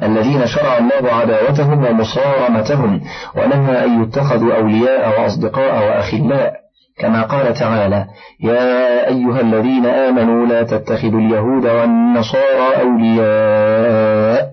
الذين 0.03 0.47
شرع 0.47 0.79
الله 0.79 1.13
عداوتهم 1.13 1.85
ومصارمتهم 1.85 3.01
ونهى 3.37 3.85
أن 3.85 4.03
يتخذوا 4.03 4.57
أولياء 4.57 5.21
وأصدقاء 5.21 5.89
وأخلاء. 5.89 6.53
كما 6.99 7.23
قال 7.23 7.55
تعالى 7.55 8.07
يا 8.41 9.09
أيها 9.09 9.41
الذين 9.41 9.87
آمنوا 9.87 10.47
لا 10.47 10.63
تتخذوا 10.63 11.21
اليهود 11.21 11.67
والنصارى 11.67 12.83
أولياء. 12.83 14.49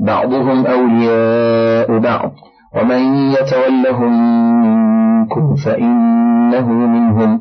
بعضهم 0.00 0.66
أولياء 0.66 1.98
بعض. 1.98 2.32
ومن 2.74 3.32
يتولهم 3.32 4.12
منكم 4.62 5.56
فإنه 5.56 6.72
منهم. 6.72 7.40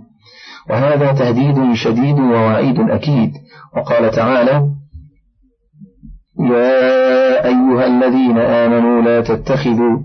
وهذا 0.70 1.12
تهديد 1.14 1.74
شديد 1.74 2.20
ووعيد 2.20 2.80
أكيد. 2.80 3.32
وقال 3.78 4.12
تعالى 4.12 4.70
يا 6.40 7.46
أيها 7.46 7.86
الذين 7.86 8.38
آمنوا 8.38 9.02
لا 9.02 9.22
تتخذوا 9.22 10.00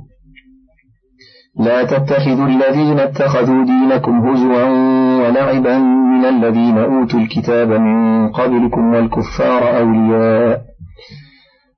لا 1.61 1.85
تتخذوا 1.85 2.46
الذين 2.46 2.98
اتخذوا 3.00 3.64
دينكم 3.64 4.28
هزوا 4.28 4.64
ولعبا 5.22 5.78
من 5.78 6.24
الذين 6.24 6.78
أوتوا 6.78 7.20
الكتاب 7.20 7.68
من 7.68 8.28
قبلكم 8.28 8.94
والكفار 8.94 9.78
أولياء. 9.78 10.62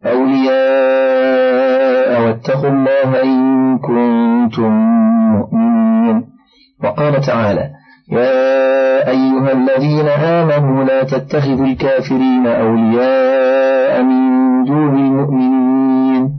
أولياء 0.07 1.65
واتقوا 2.23 2.71
الله 2.71 3.23
إن 3.23 3.79
كنتم 3.79 4.73
مؤمنين. 5.37 6.25
وقال 6.85 7.21
تعالى 7.21 7.71
يا 8.13 9.09
أيها 9.09 9.53
الذين 9.53 10.09
آمنوا 10.09 10.85
لا 10.85 11.03
تتخذوا 11.03 11.67
الكافرين 11.67 12.47
أولياء 12.47 14.03
من 14.03 14.65
دون 14.65 14.99
المؤمنين. 14.99 16.31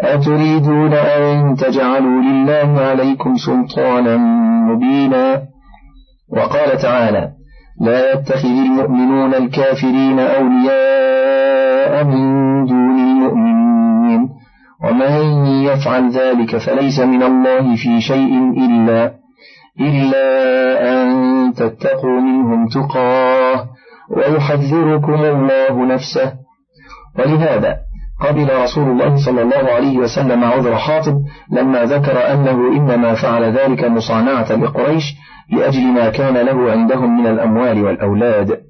أتريدون 0.00 0.92
أن 0.92 1.56
تجعلوا 1.56 2.22
لله 2.22 2.80
عليكم 2.80 3.36
سلطانا 3.36 4.16
مبينا؟ 4.68 5.42
وقال 6.36 6.78
تعالى 6.78 7.37
لا 7.80 8.12
يتخذ 8.12 8.48
المؤمنون 8.48 9.34
الكافرين 9.34 10.18
أولياء 10.18 12.04
من 12.04 12.64
دون 12.66 12.98
المؤمنين. 12.98 14.28
ومن 14.84 15.46
يفعل 15.46 16.10
ذلك 16.10 16.56
فليس 16.56 17.00
من 17.00 17.22
الله 17.22 17.76
في 17.76 18.00
شيء 18.00 18.52
إلا 18.66 19.12
إلا 19.80 20.28
أن 20.92 21.08
تتقوا 21.54 22.20
منهم 22.20 22.68
تقاه 22.68 23.66
ويحذركم 24.16 25.14
الله 25.14 25.86
نفسه. 25.86 26.32
ولهذا 27.18 27.76
قبل 28.20 28.62
رسول 28.62 28.90
الله 28.90 29.16
صلى 29.16 29.42
الله 29.42 29.72
عليه 29.72 29.98
وسلم 29.98 30.44
عذر 30.44 30.76
حاطب 30.76 31.14
لما 31.52 31.84
ذكر 31.84 32.32
أنه 32.32 32.76
إنما 32.76 33.14
فعل 33.14 33.44
ذلك 33.44 33.84
مصانعة 33.84 34.52
لقريش 34.52 35.14
لأجل 35.52 35.82
ما 35.82 36.10
كان 36.10 36.34
له 36.46 36.70
عندهم 36.70 37.20
من 37.20 37.26
الأموال 37.26 37.82
والأولاد. 37.84 38.60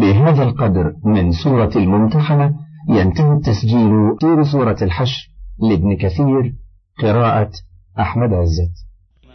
بهذا 0.00 0.42
القدر 0.42 0.92
من 1.04 1.32
سورة 1.32 1.70
الممتحنة 1.76 2.54
ينتهي 2.88 3.32
التسجيل 3.32 3.90
في 4.20 4.44
سورة 4.52 4.76
الحشر 4.82 5.28
لابن 5.70 5.96
كثير 5.96 6.52
قراءة 7.02 7.50
أحمد 8.00 8.32
عزت. 8.32 8.72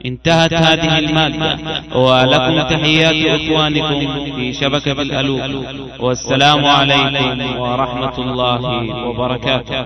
انتهت 0.06 0.54
هذه 0.54 1.00
المادة 1.00 1.60
ولكم 1.98 2.69
تحيات 2.69 3.41
إخوانكم 3.41 4.26
في 4.36 4.54
شبكة 4.54 5.02
الألوف. 5.02 5.65
والسلام 6.00 6.65
عليكم 6.65 7.60
ورحمة 7.60 8.17
الله 8.17 8.62
وبركاته. 9.08 9.86